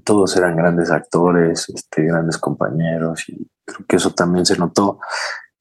todos 0.04 0.38
eran 0.38 0.56
grandes 0.56 0.92
actores, 0.92 1.68
este, 1.70 2.04
grandes 2.04 2.38
compañeros, 2.38 3.28
y 3.30 3.48
creo 3.66 3.86
que 3.88 3.96
eso 3.96 4.12
también 4.12 4.46
se 4.46 4.58
notó. 4.58 5.00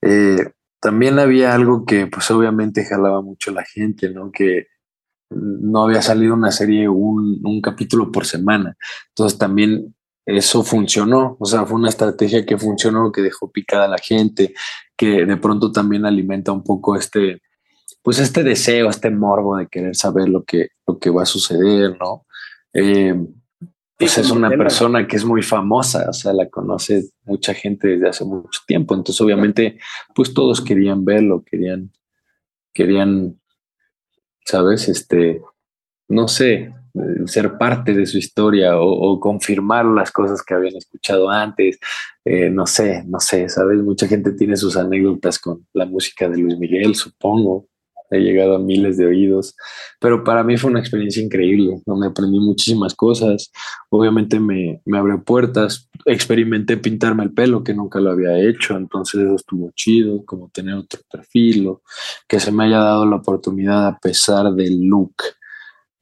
Eh, 0.02 0.52
también 0.80 1.18
había 1.18 1.54
algo 1.54 1.86
que 1.86 2.06
pues 2.06 2.30
obviamente 2.30 2.84
jalaba 2.84 3.22
mucho 3.22 3.50
la 3.50 3.64
gente, 3.64 4.10
¿no? 4.10 4.30
Que 4.30 4.66
no 5.30 5.84
había 5.84 6.02
salido 6.02 6.34
una 6.34 6.52
serie, 6.52 6.88
un, 6.88 7.40
un 7.42 7.60
capítulo 7.62 8.12
por 8.12 8.26
semana. 8.26 8.76
Entonces 9.08 9.38
también 9.38 9.94
eso 10.26 10.62
funcionó, 10.62 11.36
o 11.38 11.46
sea, 11.46 11.66
fue 11.66 11.76
una 11.76 11.88
estrategia 11.88 12.46
que 12.46 12.58
funcionó, 12.58 13.12
que 13.12 13.22
dejó 13.22 13.50
picada 13.50 13.84
a 13.84 13.88
la 13.88 13.98
gente, 13.98 14.54
que 14.96 15.24
de 15.26 15.36
pronto 15.36 15.72
también 15.72 16.06
alimenta 16.06 16.52
un 16.52 16.62
poco 16.62 16.96
este, 16.96 17.42
pues 18.04 18.20
este 18.20 18.44
deseo, 18.44 18.88
este 18.88 19.10
morbo 19.10 19.56
de 19.56 19.66
querer 19.66 19.96
saber 19.96 20.28
lo 20.28 20.44
que, 20.44 20.68
lo 20.86 21.00
que 21.00 21.10
va 21.10 21.22
a 21.22 21.26
suceder, 21.26 21.96
¿no? 21.98 22.24
Eh, 22.72 23.16
pues 23.98 24.18
es 24.18 24.30
una 24.30 24.50
persona 24.50 25.06
que 25.06 25.16
es 25.16 25.24
muy 25.24 25.42
famosa, 25.42 26.10
o 26.10 26.12
sea, 26.12 26.32
la 26.32 26.48
conoce 26.48 27.04
mucha 27.24 27.54
gente 27.54 27.88
desde 27.88 28.08
hace 28.08 28.24
mucho 28.24 28.60
tiempo, 28.66 28.94
entonces 28.94 29.20
obviamente, 29.20 29.78
pues 30.14 30.34
todos 30.34 30.60
querían 30.60 31.04
verlo, 31.04 31.42
querían, 31.44 31.90
querían 32.72 33.36
¿sabes? 34.44 34.88
Este, 34.88 35.40
no 36.08 36.28
sé, 36.28 36.52
eh, 36.94 37.26
ser 37.26 37.58
parte 37.58 37.92
de 37.94 38.06
su 38.06 38.18
historia 38.18 38.78
o, 38.78 39.18
confirmar 39.18 39.86
las 39.86 40.12
cosas 40.12 40.42
que 40.42 40.54
habían 40.54 40.76
escuchado 40.76 41.30
antes. 41.30 41.78
Eh, 42.24 42.50
no 42.50 42.66
sé, 42.66 43.04
no 43.06 43.20
sé, 43.20 43.48
¿sabes? 43.48 43.82
Mucha 43.82 44.06
gente 44.06 44.32
tiene 44.32 44.56
sus 44.56 44.76
anécdotas 44.76 45.38
con 45.38 45.66
la 45.72 45.86
música 45.86 46.28
de 46.28 46.38
Luis 46.38 46.58
Miguel, 46.58 46.94
supongo. 46.94 47.66
He 48.10 48.18
llegado 48.18 48.56
a 48.56 48.58
miles 48.58 48.96
de 48.96 49.06
oídos, 49.06 49.56
pero 49.98 50.24
para 50.24 50.44
mí 50.44 50.56
fue 50.56 50.70
una 50.70 50.80
experiencia 50.80 51.22
increíble, 51.22 51.80
donde 51.86 52.06
aprendí 52.06 52.38
muchísimas 52.38 52.94
cosas. 52.94 53.50
Obviamente 53.90 54.38
me, 54.38 54.80
me 54.84 54.98
abrió 54.98 55.22
puertas, 55.24 55.88
experimenté 56.04 56.76
pintarme 56.76 57.24
el 57.24 57.32
pelo, 57.32 57.64
que 57.64 57.74
nunca 57.74 58.00
lo 58.00 58.10
había 58.10 58.38
hecho, 58.38 58.76
entonces 58.76 59.22
eso 59.22 59.34
estuvo 59.34 59.72
chido, 59.74 60.24
como 60.24 60.50
tener 60.50 60.74
otro 60.74 61.00
perfil, 61.10 61.68
o 61.68 61.82
que 62.28 62.40
se 62.40 62.52
me 62.52 62.64
haya 62.64 62.78
dado 62.78 63.06
la 63.06 63.16
oportunidad 63.16 63.86
a 63.86 63.98
pesar 63.98 64.52
del 64.52 64.82
look 64.82 65.14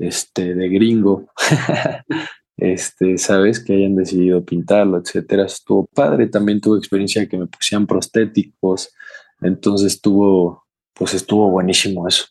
este, 0.03 0.55
de 0.55 0.69
gringo. 0.69 1.29
este, 2.57 3.19
sabes, 3.19 3.61
que 3.61 3.75
hayan 3.75 3.97
decidido 3.97 4.45
pintarlo, 4.45 4.99
etcétera. 4.99 5.47
Estuvo 5.47 5.87
padre. 5.87 6.27
También 6.27 6.61
tuve 6.61 6.79
experiencia 6.79 7.29
que 7.29 7.39
me 7.39 7.47
pusieran 7.47 7.87
prostéticos. 7.87 8.93
Entonces 9.41 9.95
estuvo, 9.95 10.65
pues 10.95 11.15
estuvo 11.15 11.51
buenísimo 11.51 12.07
eso. 12.07 12.27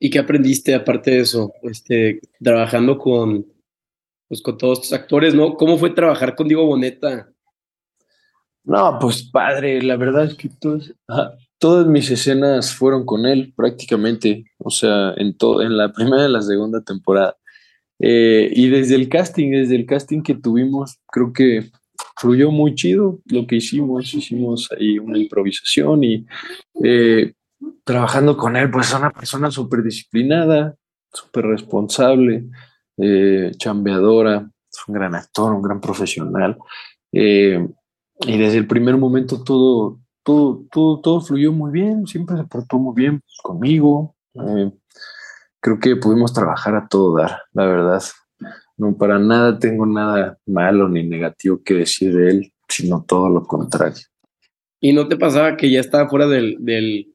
¿Y 0.00 0.10
qué 0.10 0.18
aprendiste 0.18 0.74
aparte 0.74 1.10
de 1.12 1.20
eso? 1.20 1.52
Este, 1.62 2.20
trabajando 2.40 2.98
con, 2.98 3.46
pues, 4.28 4.42
con 4.42 4.56
todos 4.56 4.80
estos 4.80 4.92
actores, 4.92 5.34
¿no? 5.34 5.54
¿Cómo 5.54 5.76
fue 5.76 5.90
trabajar 5.90 6.36
con 6.36 6.46
Diego 6.46 6.66
Boneta? 6.66 7.28
No, 8.64 8.98
pues 9.00 9.22
padre, 9.30 9.82
la 9.82 9.96
verdad 9.96 10.24
es 10.24 10.34
que 10.34 10.50
todos, 10.50 10.94
todas 11.58 11.86
mis 11.86 12.10
escenas 12.10 12.74
fueron 12.74 13.06
con 13.06 13.24
él 13.24 13.52
prácticamente, 13.56 14.44
o 14.58 14.70
sea, 14.70 15.14
en, 15.16 15.36
todo, 15.36 15.62
en 15.62 15.76
la 15.76 15.92
primera 15.92 16.28
y 16.28 16.32
la 16.32 16.42
segunda 16.42 16.82
temporada. 16.82 17.36
Eh, 17.98 18.50
y 18.54 18.68
desde 18.68 18.94
el 18.94 19.08
casting, 19.08 19.50
desde 19.52 19.74
el 19.74 19.86
casting 19.86 20.22
que 20.22 20.34
tuvimos, 20.34 20.98
creo 21.06 21.32
que 21.32 21.70
fluyó 22.16 22.50
muy 22.50 22.74
chido 22.74 23.20
lo 23.24 23.46
que 23.46 23.56
hicimos. 23.56 24.12
Hicimos 24.14 24.68
ahí 24.78 24.98
una 24.98 25.18
improvisación 25.18 26.04
y 26.04 26.26
eh, 26.84 27.32
trabajando 27.84 28.36
con 28.36 28.56
él, 28.56 28.70
pues 28.70 28.88
es 28.88 28.94
una 28.94 29.10
persona 29.10 29.50
súper 29.50 29.82
disciplinada, 29.82 30.74
súper 31.12 31.46
responsable, 31.46 32.48
eh, 32.96 33.52
chambeadora, 33.56 34.50
es 34.70 34.78
un 34.86 34.94
gran 34.94 35.14
actor, 35.14 35.52
un 35.52 35.62
gran 35.62 35.80
profesional. 35.80 36.58
y 37.10 38.36
desde 38.36 38.58
el 38.58 38.66
primer 38.66 38.96
momento 38.96 39.42
todo, 39.44 40.00
todo, 40.22 40.66
todo, 40.70 41.00
todo 41.00 41.20
fluyó 41.20 41.52
muy 41.52 41.70
bien, 41.70 42.06
siempre 42.06 42.36
se 42.36 42.44
portó 42.44 42.78
muy 42.78 42.94
bien 42.94 43.22
conmigo. 43.42 44.14
Eh, 44.34 44.70
creo 45.60 45.78
que 45.78 45.96
pudimos 45.96 46.32
trabajar 46.32 46.74
a 46.74 46.86
todo 46.86 47.16
dar, 47.16 47.42
la 47.52 47.66
verdad. 47.66 48.02
No, 48.76 48.96
para 48.96 49.18
nada 49.18 49.58
tengo 49.58 49.86
nada 49.86 50.38
malo 50.46 50.88
ni 50.88 51.02
negativo 51.02 51.62
que 51.64 51.74
decir 51.74 52.14
de 52.14 52.30
él, 52.30 52.52
sino 52.68 53.04
todo 53.04 53.28
lo 53.28 53.44
contrario. 53.44 54.04
¿Y 54.80 54.92
no 54.92 55.08
te 55.08 55.16
pasaba 55.16 55.56
que 55.56 55.70
ya 55.70 55.80
estaba 55.80 56.08
fuera 56.08 56.26
del, 56.26 57.14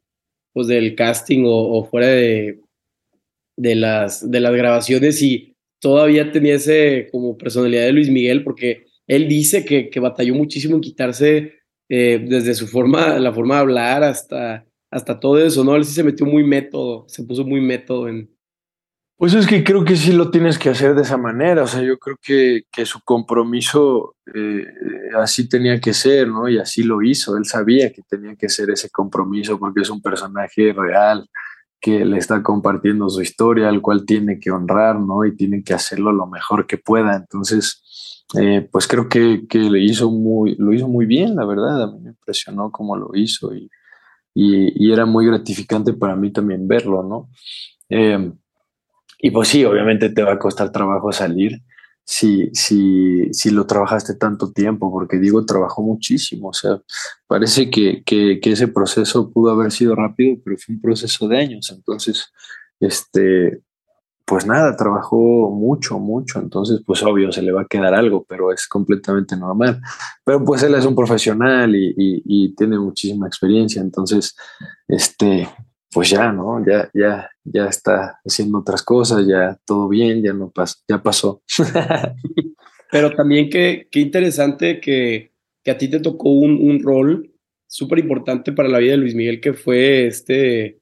pues 0.54 0.68
del 0.68 0.96
casting 0.96 1.44
o, 1.46 1.84
fuera 1.86 2.08
de, 2.08 2.60
de, 3.58 3.76
las, 3.76 4.30
de 4.30 4.40
las 4.40 4.54
grabaciones 4.54 5.22
y 5.22 5.56
todavía 5.80 6.32
tenía 6.32 6.56
ese 6.56 7.10
como 7.12 7.38
personalidad 7.38 7.86
de 7.86 7.94
Luis 7.94 8.10
Miguel? 8.10 8.44
Porque 8.44 8.86
él 9.08 9.28
dice 9.28 9.66
que, 9.66 9.90
que 9.90 10.00
batalló 10.00 10.36
muchísimo 10.36 10.76
en 10.76 10.82
quitarse 10.82 11.54
eh, 11.90 12.26
desde 12.28 12.56
su 12.56 12.68
forma, 12.68 13.20
la 13.20 13.34
forma 13.34 13.56
de 13.56 13.62
hablar 13.62 14.04
hasta, 14.04 14.66
hasta 14.90 15.20
todo 15.20 15.44
eso, 15.44 15.64
¿no? 15.64 15.76
Él 15.76 15.86
sí 15.86 15.94
se 15.94 16.04
metió 16.04 16.26
muy 16.26 16.44
método, 16.44 17.06
se 17.08 17.24
puso 17.24 17.44
muy 17.44 17.62
método 17.62 18.08
en... 18.08 18.33
Pues 19.18 19.34
es 19.36 19.48
que 19.48 19.64
creo 19.64 19.86
que 19.86 19.96
sí 19.96 20.12
lo 20.12 20.32
tienes 20.32 20.58
que 20.58 20.70
hacer 20.70 20.96
de 20.96 21.04
esa 21.04 21.18
manera, 21.18 21.64
o 21.64 21.68
sea, 21.68 21.82
yo 21.82 21.98
creo 21.98 22.18
que, 22.22 22.64
que 22.72 22.86
su 22.86 23.00
compromiso 23.04 24.16
eh, 24.34 24.66
así 25.18 25.48
tenía 25.48 25.80
que 25.80 25.94
ser, 25.94 26.28
¿no? 26.28 26.50
Y 26.50 26.58
así 26.58 26.84
lo 26.84 27.02
hizo, 27.02 27.38
él 27.38 27.46
sabía 27.46 27.94
que 27.94 28.02
tenía 28.02 28.36
que 28.36 28.50
ser 28.50 28.70
ese 28.72 28.90
compromiso 28.90 29.58
porque 29.60 29.82
es 29.82 29.90
un 29.90 30.02
personaje 30.02 30.74
real 30.74 31.30
que 31.80 32.06
le 32.06 32.18
está 32.18 32.42
compartiendo 32.42 33.10
su 33.10 33.22
historia, 33.22 33.70
al 33.70 33.82
cual 33.82 34.06
tiene 34.06 34.40
que 34.40 34.52
honrar, 34.52 35.00
¿no? 35.00 35.26
Y 35.26 35.36
tiene 35.36 35.64
que 35.64 35.74
hacerlo 35.74 36.12
lo 36.12 36.28
mejor 36.28 36.66
que 36.66 36.78
pueda, 36.78 37.16
entonces 37.16 38.24
eh, 38.40 38.68
pues 38.72 38.88
creo 38.88 39.10
que, 39.10 39.46
que, 39.48 39.60
le 39.60 39.80
hizo 39.84 40.10
muy, 40.10 40.56
lo 40.58 40.74
hizo 40.74 40.88
muy 40.88 41.06
bien, 41.06 41.36
la 41.36 41.46
verdad. 41.46 41.84
A 41.84 41.88
mí 41.88 42.00
me 42.02 42.10
impresionó 42.10 42.72
cómo 42.72 42.96
lo 42.96 43.12
hizo 43.14 43.54
y, 43.54 43.70
y, 44.34 44.92
era 44.92 45.06
muy 45.06 45.26
gratificante 45.28 45.94
para 45.94 46.16
mí 46.16 46.32
también 46.32 46.68
verlo, 46.68 47.04
¿no? 47.04 47.30
Eh, 47.90 48.32
y 49.26 49.32
pues 49.32 49.48
sí, 49.48 49.64
obviamente 49.64 50.10
te 50.10 50.22
va 50.22 50.34
a 50.34 50.38
costar 50.38 50.70
trabajo 50.70 51.14
salir 51.14 51.62
si, 52.04 52.50
si, 52.52 53.32
si 53.32 53.52
lo 53.52 53.66
trabajaste 53.66 54.16
tanto 54.16 54.52
tiempo, 54.52 54.92
porque 54.92 55.18
digo, 55.18 55.46
trabajó 55.46 55.82
muchísimo. 55.82 56.50
O 56.50 56.54
sea, 56.54 56.82
parece 57.26 57.70
que, 57.70 58.04
que, 58.04 58.38
ese 58.44 58.68
proceso 58.68 59.32
pudo 59.32 59.52
haber 59.52 59.72
sido 59.72 59.96
rápido, 59.96 60.36
pero 60.44 60.58
fue 60.58 60.76
un 60.76 60.82
proceso 60.82 61.30
de 61.30 61.38
años. 61.38 61.72
Entonces, 61.72 62.34
este, 62.82 63.62
pues 64.26 64.46
nada, 64.46 64.76
trabajó 64.76 65.50
mucho, 65.52 66.00
mucho, 66.00 66.40
entonces 66.40 66.82
pues 66.86 67.02
obvio 67.04 67.32
se 67.32 67.42
le 67.42 67.54
va 67.54 67.62
a 67.62 67.68
quedar 67.68 67.94
algo, 67.94 68.26
pero 68.28 68.52
es 68.52 68.68
completamente 68.68 69.38
normal. 69.38 69.82
Pero 70.26 70.44
pues 70.44 70.64
él 70.64 70.76
es 70.76 70.86
un 70.86 70.96
profesional 70.96 71.74
y, 71.76 72.54
tiene 72.58 72.78
muchísima 72.78 73.26
experiencia, 73.26 73.82
entonces, 73.82 74.36
este, 74.86 75.48
pues 75.94 76.10
ya, 76.10 76.32
¿no? 76.32 76.66
Ya, 76.66 76.90
ya, 76.94 77.30
ya 77.44 77.66
está 77.68 78.20
haciendo 78.26 78.60
otras 78.60 78.84
cosas, 78.84 79.26
ya 79.28 79.58
todo 79.66 79.88
bien, 79.88 80.24
ya 80.24 80.34
no 80.34 80.50
pasó, 80.50 80.78
ya 80.88 81.02
pasó. 81.02 81.42
pero 82.92 83.16
también 83.16 83.50
qué, 83.50 83.88
qué 83.92 84.00
interesante 84.00 84.80
que, 84.80 85.32
que, 85.64 85.72
a 85.72 85.78
ti 85.78 85.88
te 85.88 86.00
tocó 86.00 86.30
un, 86.30 86.58
un 86.62 86.82
rol 86.82 87.32
súper 87.68 88.00
importante 88.00 88.52
para 88.52 88.70
la 88.70 88.80
vida 88.80 88.92
de 88.92 88.98
Luis 88.98 89.16
Miguel, 89.16 89.42
que 89.42 89.54
fue 89.54 90.08
este, 90.08 90.80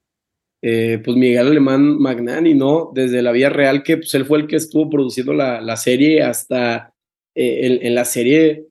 eh, 0.64 1.00
pues 1.04 1.16
Miguel 1.16 1.48
Alemán 1.48 1.98
Magnani, 1.98 2.54
¿no? 2.54 2.92
Desde 2.94 3.20
la 3.20 3.32
vida 3.32 3.48
real, 3.48 3.82
que 3.82 3.96
pues, 3.96 4.14
él 4.14 4.24
fue 4.24 4.38
el 4.38 4.46
que 4.46 4.56
estuvo 4.56 4.88
produciendo 4.88 5.32
la, 5.34 5.60
la 5.60 5.76
serie 5.76 6.22
hasta 6.22 6.92
eh, 7.34 7.80
en, 7.82 7.94
la 7.94 8.04
serie 8.04 8.66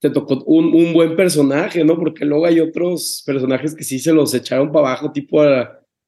te 0.00 0.10
tocó 0.10 0.42
un, 0.44 0.74
un, 0.74 0.92
buen 0.94 1.14
personaje, 1.14 1.84
¿no? 1.84 1.98
Porque 1.98 2.24
luego 2.24 2.46
hay 2.46 2.58
otros 2.60 3.22
personajes 3.26 3.74
que 3.74 3.84
sí 3.84 3.98
se 3.98 4.12
los 4.12 4.32
echaron 4.34 4.72
para 4.72 4.88
abajo, 4.88 5.12
tipo 5.12 5.42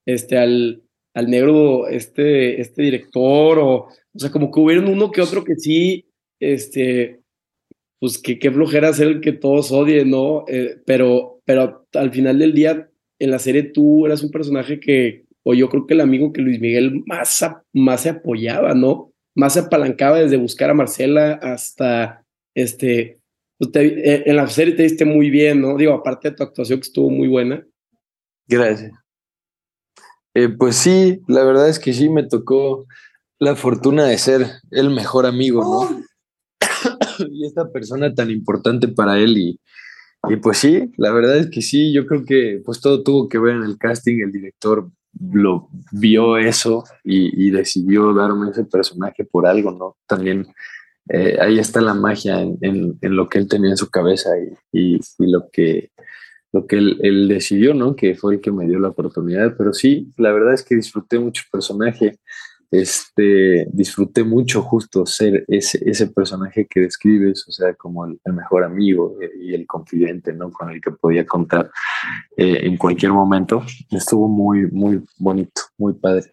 este, 0.07 0.39
al, 0.39 0.83
al 1.15 1.31
negro, 1.31 1.89
este, 1.89 2.61
este 2.61 2.83
director, 2.83 3.59
o, 3.59 3.89
o 4.15 4.19
sea, 4.19 4.31
como 4.31 4.51
que 4.51 4.61
hubieron 4.61 4.89
uno 4.89 5.11
que 5.11 5.21
otro 5.21 5.45
que 5.45 5.57
sí, 5.57 6.07
este, 6.41 7.21
pues 8.01 8.19
que 8.19 8.39
qué 8.39 8.51
flojera 8.51 8.93
ser 8.93 9.09
el 9.09 9.21
que 9.21 9.33
todos 9.33 9.71
odien, 9.71 10.11
¿no? 10.11 10.45
Eh, 10.49 10.79
pero, 10.87 11.41
pero 11.45 11.87
al 11.93 12.11
final 12.11 12.39
del 12.39 12.55
día, 12.55 12.91
en 13.19 13.31
la 13.31 13.39
serie 13.39 13.63
tú 13.63 14.07
eras 14.07 14.23
un 14.23 14.31
personaje 14.31 14.81
que, 14.81 15.27
o 15.45 15.55
yo 15.55 15.69
creo 15.69 15.87
que 15.87 15.95
el 15.95 16.01
amigo 16.01 16.33
que 16.33 16.41
Luis 16.41 16.61
Miguel 16.61 17.03
más, 17.07 17.47
más 17.73 18.01
se 18.01 18.09
apoyaba, 18.09 18.75
¿no? 18.75 19.13
Más 19.37 19.55
se 19.55 19.61
apalancaba 19.61 20.21
desde 20.21 20.37
buscar 20.37 20.71
a 20.71 20.75
Marcela 20.75 21.35
hasta, 21.35 22.25
este, 22.55 23.22
pues 23.71 23.85
eh, 23.85 24.23
en 24.27 24.37
la 24.37 24.49
serie 24.49 24.75
te 24.75 24.83
diste 24.83 25.05
muy 25.05 25.31
bien, 25.31 25.61
¿no? 25.61 25.77
Digo, 25.77 25.95
aparte 25.95 26.31
de 26.31 26.37
tu 26.37 26.43
actuación 26.43 26.81
que 26.81 26.87
estuvo 26.87 27.11
muy 27.11 27.29
buena. 27.29 27.65
Gracias. 28.49 28.93
Eh, 30.35 30.49
pues 30.49 30.77
sí, 30.77 31.21
la 31.29 31.45
verdad 31.45 31.69
es 31.69 31.79
que 31.79 31.93
sí 31.93 32.09
me 32.09 32.25
tocó 32.25 32.87
la 33.39 33.55
fortuna 33.55 34.05
de 34.05 34.19
ser 34.19 34.47
el 34.71 34.91
mejor 34.91 35.27
amigo, 35.27 35.63
¿no? 35.63 36.05
y 37.31 37.47
esta 37.47 37.71
persona 37.71 38.13
tan 38.15 38.31
importante 38.31 38.89
para 38.89 39.19
él 39.19 39.37
y, 39.37 39.61
y 40.29 40.37
pues 40.37 40.59
sí, 40.59 40.93
la 40.97 41.13
verdad 41.13 41.37
es 41.37 41.51
que 41.51 41.61
sí, 41.61 41.93
yo 41.93 42.07
creo 42.07 42.25
que 42.25 42.63
pues 42.65 42.81
todo 42.81 43.03
tuvo 43.03 43.29
que 43.29 43.39
ver 43.39 43.57
en 43.57 43.65
el 43.65 43.79
casting, 43.79 44.23
el 44.23 44.33
director 44.33 44.91
lo 45.21 45.69
vio 45.93 46.39
eso 46.39 46.85
y, 47.05 47.51
decidió 47.51 48.15
darme 48.15 48.51
ese 48.51 48.65
personaje 48.65 49.25
por 49.25 49.47
algo, 49.47 49.71
¿no? 49.71 49.97
También 50.07 50.47
eh, 51.09 51.37
ahí 51.41 51.59
está 51.59 51.81
la 51.81 51.95
magia 51.95 52.41
en, 52.41 52.99
lo 53.01 53.29
que 53.29 53.39
él 53.39 53.49
tenía 53.49 53.71
en 53.71 53.77
su 53.77 53.91
cabeza 53.91 54.31
y, 54.73 55.01
lo 55.19 55.49
que, 55.51 55.91
lo 56.53 56.67
que 56.67 56.77
él, 56.77 56.99
él, 57.03 57.29
decidió, 57.29 57.75
¿no? 57.75 57.97
Que 57.97 58.15
fue 58.15 58.35
el 58.35 58.41
que 58.41 58.53
me 58.53 58.67
dio 58.67 58.79
la 58.79 58.89
oportunidad, 58.89 59.57
pero 59.57 59.73
sí, 59.73 60.13
la 60.17 60.33
verdad 60.33 60.55
es 60.55 60.63
que 60.63 60.77
disfruté 60.77 61.19
mucho 61.19 61.43
el 61.45 61.51
personaje 61.51 62.19
este, 62.73 63.67
disfruté 63.71 64.25
mucho 64.25 64.63
justo 64.63 65.05
ser 65.05 65.45
ese, 65.47 65.79
ese 65.85 66.07
personaje 66.07 66.67
que 66.69 66.81
describes, 66.81 67.47
o 67.47 67.53
sea, 67.53 67.75
como 67.75 68.07
el, 68.07 68.19
mejor 68.33 68.65
amigo 68.65 69.19
y 69.39 69.53
el 69.53 69.67
confidente, 69.67 70.33
¿no? 70.33 70.51
Con 70.51 70.71
el 70.71 70.81
que 70.81 70.91
podía 70.91 71.27
contar 71.27 71.71
eh, 72.35 72.61
en 72.63 72.79
cualquier 72.79 73.13
momento. 73.13 73.63
Estuvo 73.91 74.27
muy, 74.27 74.71
muy 74.71 75.05
bonito, 75.19 75.61
muy 75.77 75.93
padre. 75.93 76.33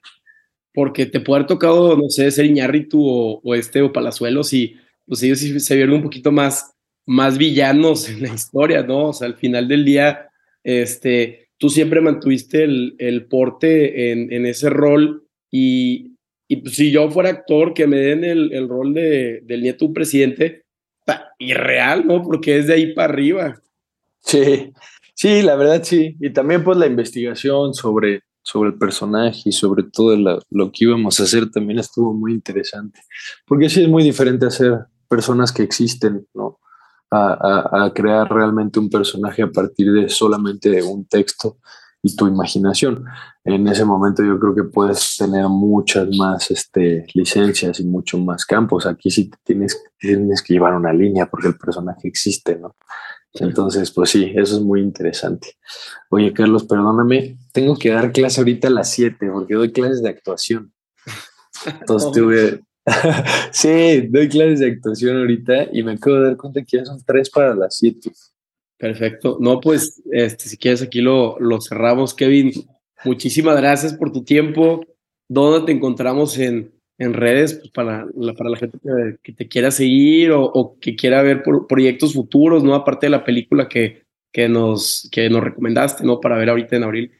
Porque 0.73 1.05
te 1.05 1.19
puede 1.19 1.39
haber 1.39 1.47
tocado, 1.47 1.97
no 1.97 2.09
sé, 2.09 2.29
ser 2.31 2.45
Iñárritu 2.45 3.05
o, 3.05 3.41
o 3.43 3.55
este 3.55 3.81
o 3.81 3.91
Palazuelos 3.91 4.53
y 4.53 4.75
pues 5.05 5.23
ellos 5.23 5.39
sí 5.39 5.59
se 5.59 5.75
vieron 5.75 5.95
un 5.95 6.03
poquito 6.03 6.31
más, 6.31 6.73
más 7.05 7.37
villanos 7.37 8.07
en 8.09 8.21
la 8.21 8.33
historia, 8.33 8.83
¿no? 8.83 9.09
O 9.09 9.13
sea, 9.13 9.27
al 9.27 9.35
final 9.35 9.67
del 9.67 9.85
día, 9.85 10.29
este, 10.63 11.49
tú 11.57 11.69
siempre 11.69 12.01
mantuviste 12.01 12.63
el, 12.63 12.95
el 12.99 13.25
porte 13.25 14.11
en, 14.11 14.31
en 14.31 14.45
ese 14.45 14.69
rol 14.69 15.25
y 15.51 16.09
y 16.51 16.57
pues, 16.57 16.75
si 16.75 16.91
yo 16.91 17.09
fuera 17.11 17.29
actor, 17.29 17.75
que 17.75 17.85
me 17.85 17.97
den 17.97 18.23
el, 18.23 18.51
el 18.51 18.67
rol 18.67 18.93
de, 18.95 19.41
del 19.43 19.61
nieto 19.61 19.85
un 19.85 19.93
presidente, 19.93 20.63
irreal, 21.37 22.05
¿no? 22.05 22.21
Porque 22.23 22.57
es 22.57 22.67
de 22.67 22.73
ahí 22.73 22.93
para 22.93 23.13
arriba. 23.13 23.61
Sí, 24.19 24.73
sí, 25.13 25.41
la 25.41 25.55
verdad 25.55 25.83
sí. 25.83 26.15
Y 26.19 26.31
también 26.31 26.63
pues 26.63 26.77
la 26.77 26.87
investigación 26.87 27.73
sobre, 27.73 28.21
sobre 28.49 28.69
el 28.69 28.77
personaje 28.77 29.41
y 29.45 29.51
sobre 29.51 29.83
todo 29.83 30.15
lo 30.49 30.71
que 30.71 30.85
íbamos 30.85 31.19
a 31.19 31.23
hacer 31.23 31.51
también 31.51 31.77
estuvo 31.77 32.13
muy 32.13 32.33
interesante. 32.33 32.99
Porque 33.45 33.69
sí 33.69 33.83
es 33.83 33.89
muy 33.89 34.03
diferente 34.03 34.47
hacer 34.47 34.87
personas 35.07 35.51
que 35.51 35.61
existen, 35.61 36.27
¿no? 36.33 36.59
A, 37.11 37.91
crear 37.95 38.31
realmente 38.31 38.79
un 38.79 38.89
personaje 38.89 39.41
a 39.41 39.51
partir 39.51 39.91
de 39.91 40.09
solamente 40.09 40.81
un 40.83 41.05
texto 41.05 41.57
y 42.03 42.15
tu 42.15 42.27
imaginación. 42.27 43.05
En 43.49 43.67
ese 43.67 43.83
momento 43.83 44.23
yo 44.23 44.39
creo 44.39 44.53
que 44.53 44.63
puedes 44.63 45.17
tener 45.17 45.47
muchas 45.49 46.07
más 46.15 46.51
este, 46.51 47.07
licencias 47.15 47.79
y 47.79 47.83
muchos 47.83 48.21
más 48.21 48.45
campos. 48.45 48.85
Aquí 48.85 49.09
sí 49.09 49.31
tienes, 49.43 49.83
tienes 49.97 50.43
que 50.43 50.53
llevar 50.53 50.75
una 50.75 50.93
línea 50.93 51.25
porque 51.25 51.47
el 51.47 51.57
personaje 51.57 52.07
existe, 52.07 52.59
¿no? 52.59 52.75
Entonces, 53.33 53.89
pues 53.89 54.11
sí, 54.11 54.31
eso 54.35 54.57
es 54.57 54.61
muy 54.61 54.81
interesante. 54.81 55.55
Oye, 56.09 56.31
Carlos, 56.31 56.65
perdóname, 56.65 57.39
tengo 57.51 57.75
que 57.75 57.89
dar 57.89 58.11
clase 58.11 58.39
ahorita 58.39 58.67
a 58.67 58.71
las 58.71 58.91
7 58.91 59.29
porque 59.33 59.55
doy 59.55 59.71
clases 59.71 60.03
de 60.03 60.09
actuación. 60.09 60.71
Entonces 61.65 62.11
tuve... 62.13 62.61
sí, 63.51 64.07
doy 64.09 64.29
clases 64.29 64.59
de 64.59 64.67
actuación 64.73 65.17
ahorita 65.17 65.69
y 65.73 65.81
me 65.81 65.93
acabo 65.93 66.17
de 66.17 66.25
dar 66.25 66.37
cuenta 66.37 66.63
que 66.63 66.77
ya 66.77 66.85
son 66.85 67.03
tres 67.03 67.31
para 67.31 67.55
las 67.55 67.75
7. 67.77 68.11
Perfecto. 68.77 69.37
No, 69.39 69.59
pues, 69.59 70.03
este, 70.11 70.49
si 70.49 70.57
quieres 70.57 70.83
aquí 70.83 71.01
lo, 71.01 71.39
lo 71.39 71.59
cerramos, 71.61 72.13
Kevin. 72.13 72.51
Muchísimas 73.05 73.57
gracias 73.57 73.93
por 73.93 74.11
tu 74.11 74.23
tiempo. 74.23 74.85
¿Dónde 75.27 75.65
te 75.65 75.71
encontramos 75.71 76.37
en, 76.37 76.73
en 76.97 77.13
redes 77.13 77.55
pues 77.55 77.71
para, 77.71 78.05
la, 78.15 78.33
para 78.33 78.49
la 78.49 78.57
gente 78.57 78.77
que, 79.23 79.33
te 79.33 79.47
quiera 79.47 79.71
seguir 79.71 80.31
o, 80.33 80.77
que 80.81 80.95
quiera 80.95 81.21
ver 81.21 81.43
proyectos 81.67 82.13
futuros, 82.13 82.63
¿no? 82.63 82.75
Aparte 82.75 83.05
de 83.05 83.11
la 83.11 83.23
película 83.23 83.67
que, 83.69 84.03
que, 84.33 84.49
nos, 84.49 85.09
que 85.11 85.29
nos 85.29 85.43
recomendaste, 85.43 86.03
¿no? 86.03 86.19
Para 86.19 86.37
ver 86.37 86.49
ahorita 86.49 86.75
en 86.75 86.83
abril. 86.83 87.11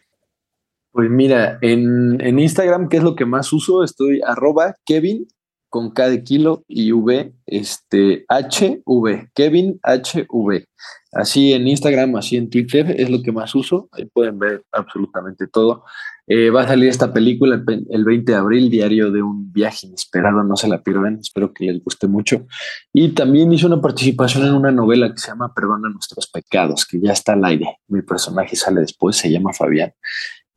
Pues 0.92 1.10
mira, 1.10 1.60
en, 1.62 2.20
en 2.20 2.40
Instagram, 2.40 2.90
¿qué 2.90 2.98
es 2.98 3.04
lo 3.04 3.16
que 3.16 3.26
más 3.26 3.54
uso? 3.54 3.84
Estoy 3.84 4.22
arroba 4.26 4.76
Kevin 4.86 5.28
con 5.70 5.92
K 5.92 6.10
de 6.10 6.24
kilo 6.24 6.64
y 6.68 6.92
V, 6.92 7.34
este, 7.46 8.26
HV, 8.28 9.30
Kevin 9.34 9.80
HV. 9.84 10.66
Así 11.12 11.54
en 11.54 11.68
Instagram, 11.68 12.16
así 12.16 12.38
en 12.38 12.50
Twitter, 12.50 12.94
es 12.98 13.10
lo 13.10 13.22
que 13.22 13.32
más 13.32 13.56
uso. 13.56 13.90
Ahí 13.92 14.06
pueden 14.06 14.38
ver 14.40 14.64
absolutamente 14.72 15.48
todo. 15.48 15.84
Eh, 16.28 16.52
va 16.52 16.62
a 16.62 16.68
salir 16.68 16.90
esta 16.90 17.12
película 17.12 17.64
el 17.90 18.06
20 18.06 18.32
de 18.32 18.38
abril, 18.38 18.70
diario 18.70 19.12
de 19.12 19.24
un 19.24 19.52
viaje 19.52 19.88
inesperado, 19.88 20.44
no 20.44 20.56
se 20.56 20.68
la 20.68 20.84
pierdan, 20.84 21.18
espero 21.20 21.52
que 21.52 21.66
les 21.66 21.84
guste 21.84 22.08
mucho. 22.08 22.46
Y 22.94 23.10
también 23.10 23.52
hice 23.52 23.66
una 23.66 23.82
participación 23.82 24.46
en 24.46 24.54
una 24.54 24.72
novela 24.72 25.12
que 25.12 25.18
se 25.18 25.30
llama 25.30 25.52
Perdona 25.56 25.90
nuestros 25.90 26.28
pecados, 26.28 26.86
que 26.86 27.00
ya 27.02 27.14
está 27.14 27.34
al 27.34 27.44
aire. 27.46 27.80
Mi 27.88 28.04
personaje 28.04 28.56
sale 28.56 28.82
después, 28.82 29.16
se 29.16 29.32
llama 29.32 29.54
Fabián 29.54 29.92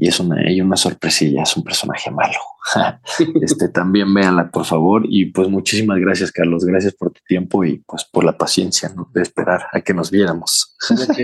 y 0.02 0.08
es 0.08 0.18
una, 0.18 0.34
hay 0.44 0.60
una 0.60 0.76
sorpresilla, 0.76 1.44
es 1.44 1.56
un 1.56 1.62
personaje 1.62 2.10
malo. 2.10 2.34
este, 3.40 3.68
también 3.68 4.12
véanla, 4.12 4.50
por 4.50 4.64
favor. 4.64 5.04
Y 5.08 5.26
pues 5.26 5.48
muchísimas 5.48 6.00
gracias, 6.00 6.32
Carlos. 6.32 6.64
Gracias 6.64 6.92
por 6.94 7.12
tu 7.12 7.20
tiempo 7.24 7.64
y 7.64 7.78
pues 7.86 8.04
por 8.04 8.24
la 8.24 8.36
paciencia 8.36 8.88
¿no? 8.96 9.08
de 9.14 9.22
esperar 9.22 9.66
a 9.70 9.80
que 9.80 9.94
nos 9.94 10.10
viéramos. 10.10 10.76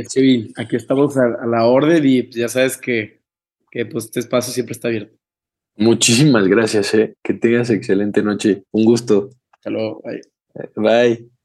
sí, 0.09 0.53
aquí 0.57 0.77
estamos 0.77 1.17
a, 1.17 1.45
la 1.45 1.65
orden 1.65 2.07
y 2.07 2.23
pues, 2.23 2.37
ya 2.37 2.49
sabes 2.49 2.77
que, 2.77 3.21
que 3.69 3.85
pues 3.85 4.05
este 4.05 4.21
espacio 4.21 4.53
siempre 4.53 4.75
está 4.75 4.87
abierto. 4.87 5.19
Muchísimas 5.77 6.47
gracias, 6.47 6.95
eh. 6.95 7.17
que 7.21 7.35
tengas 7.35 7.71
excelente 7.71 8.23
noche. 8.23 8.63
Un 8.71 8.85
gusto. 8.85 9.31
Hasta 9.55 9.71
luego. 9.71 10.01
Bye. 10.05 10.21
Bye. 10.77 11.38